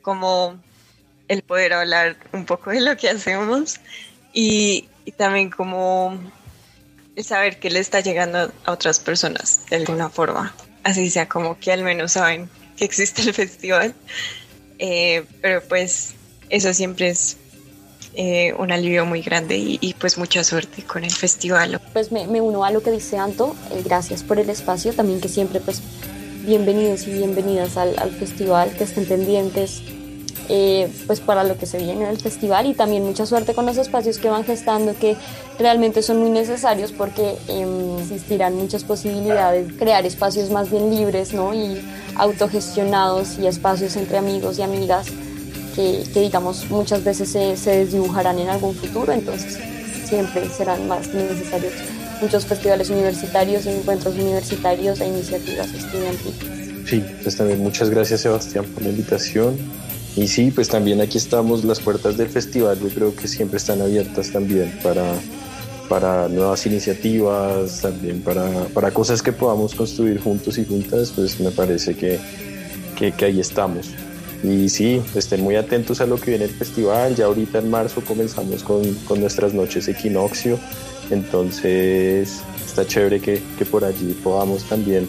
[0.00, 0.58] como
[1.28, 3.80] el poder hablar un poco de lo que hacemos
[4.32, 6.18] y, también como
[7.16, 10.54] el saber que le está llegando a otras personas de alguna forma.
[10.82, 13.94] Así sea como que al menos saben que existe el festival.
[14.78, 16.14] Eh, pero pues
[16.50, 17.36] eso siempre es
[18.14, 21.80] eh, un alivio muy grande y, pues mucha suerte con el festival.
[21.92, 25.28] Pues me, uno a lo que dice Anto, eh, gracias por el espacio, también que
[25.28, 25.82] siempre pues
[26.44, 29.82] bienvenidos y bienvenidas al, festival, que estén pendientes
[30.48, 33.66] eh, pues para lo que se viene en el festival y también mucha suerte con
[33.66, 35.16] los espacios que van gestando que
[35.58, 41.34] realmente son muy necesarios porque em, existirán muchas posibilidades de crear espacios más bien libres
[41.34, 41.52] ¿no?
[41.52, 41.82] y
[42.16, 45.08] autogestionados y espacios entre amigos y amigas
[45.76, 49.58] que, digamos muchas veces se, se, desdibujarán en algún futuro, entonces
[50.08, 51.74] siempre serán más necesarios
[52.20, 56.88] muchos festivales universitarios, encuentros universitarios e iniciativas estudiantiles.
[56.88, 59.56] Sí, pues también muchas gracias Sebastián por la invitación.
[60.16, 63.80] Y sí, pues también aquí estamos, las puertas del festival yo creo que siempre están
[63.80, 65.04] abiertas también para,
[65.88, 71.50] para nuevas iniciativas, también para, para cosas que podamos construir juntos y juntas, pues me
[71.50, 72.18] parece que,
[72.96, 73.90] que, ahí estamos.
[74.42, 77.16] Y sí, estén muy atentos a lo que viene el festival.
[77.16, 80.58] Ya ahorita en marzo comenzamos con, con nuestras noches equinoccio.
[81.10, 85.08] Entonces está chévere que, que por allí podamos también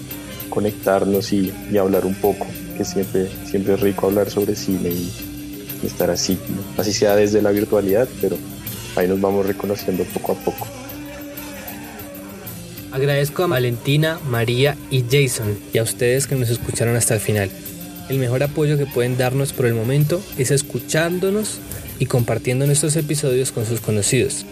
[0.50, 2.48] conectarnos y, y, hablar un poco,
[2.80, 5.12] que siempre, siempre es rico hablar sobre cine y,
[5.86, 6.38] estar así,
[6.78, 8.38] así sea desde la virtualidad, pero
[8.96, 10.68] ahí nos vamos reconociendo poco a poco.
[12.92, 17.50] Agradezco a Valentina, María y Jason y a ustedes que nos escucharon hasta el final.
[18.08, 21.60] El mejor apoyo que pueden darnos por el momento es escuchándonos
[22.00, 24.46] y compartiendo nuestros episodios con sus conocidos.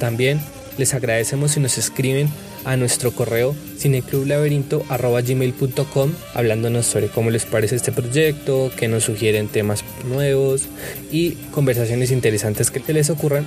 [0.00, 0.40] También
[0.76, 2.28] les agradecemos si nos escriben
[2.64, 9.84] a nuestro correo cineclublaberinto.com hablándonos sobre cómo les parece este proyecto, que nos sugieren temas
[10.04, 10.68] nuevos
[11.10, 13.46] y conversaciones interesantes que les ocurran.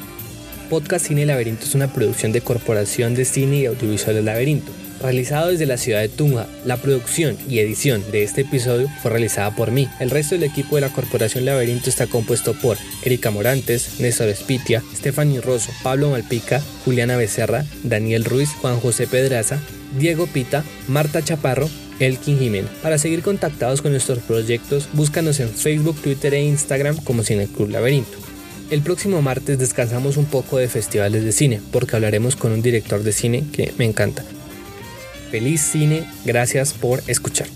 [0.70, 4.72] Podcast Cine Laberinto es una producción de Corporación de Cine y Audiovisuales Laberinto
[5.02, 6.48] realizado desde la ciudad de Tunja.
[6.66, 9.88] La producción y edición de este episodio fue realizada por mí.
[10.00, 14.84] El resto del equipo de la Corporación Laberinto está compuesto por Erika Morantes, Néstor Espitia,
[14.96, 19.60] Stephanie Rosso, Pablo Malpica, Juliana Becerra, Daniel Ruiz, Juan José Pedraza,
[19.98, 21.70] Diego Pita, Marta Chaparro,
[22.00, 22.72] Elkin Jiménez.
[22.82, 28.18] Para seguir contactados con nuestros proyectos, búscanos en Facebook, Twitter e Instagram como Cineclub Laberinto.
[28.70, 33.02] El próximo martes descansamos un poco de festivales de cine, porque hablaremos con un director
[33.02, 34.26] de cine que me encanta.
[35.32, 37.48] Feliz cine, gracias por escuchar.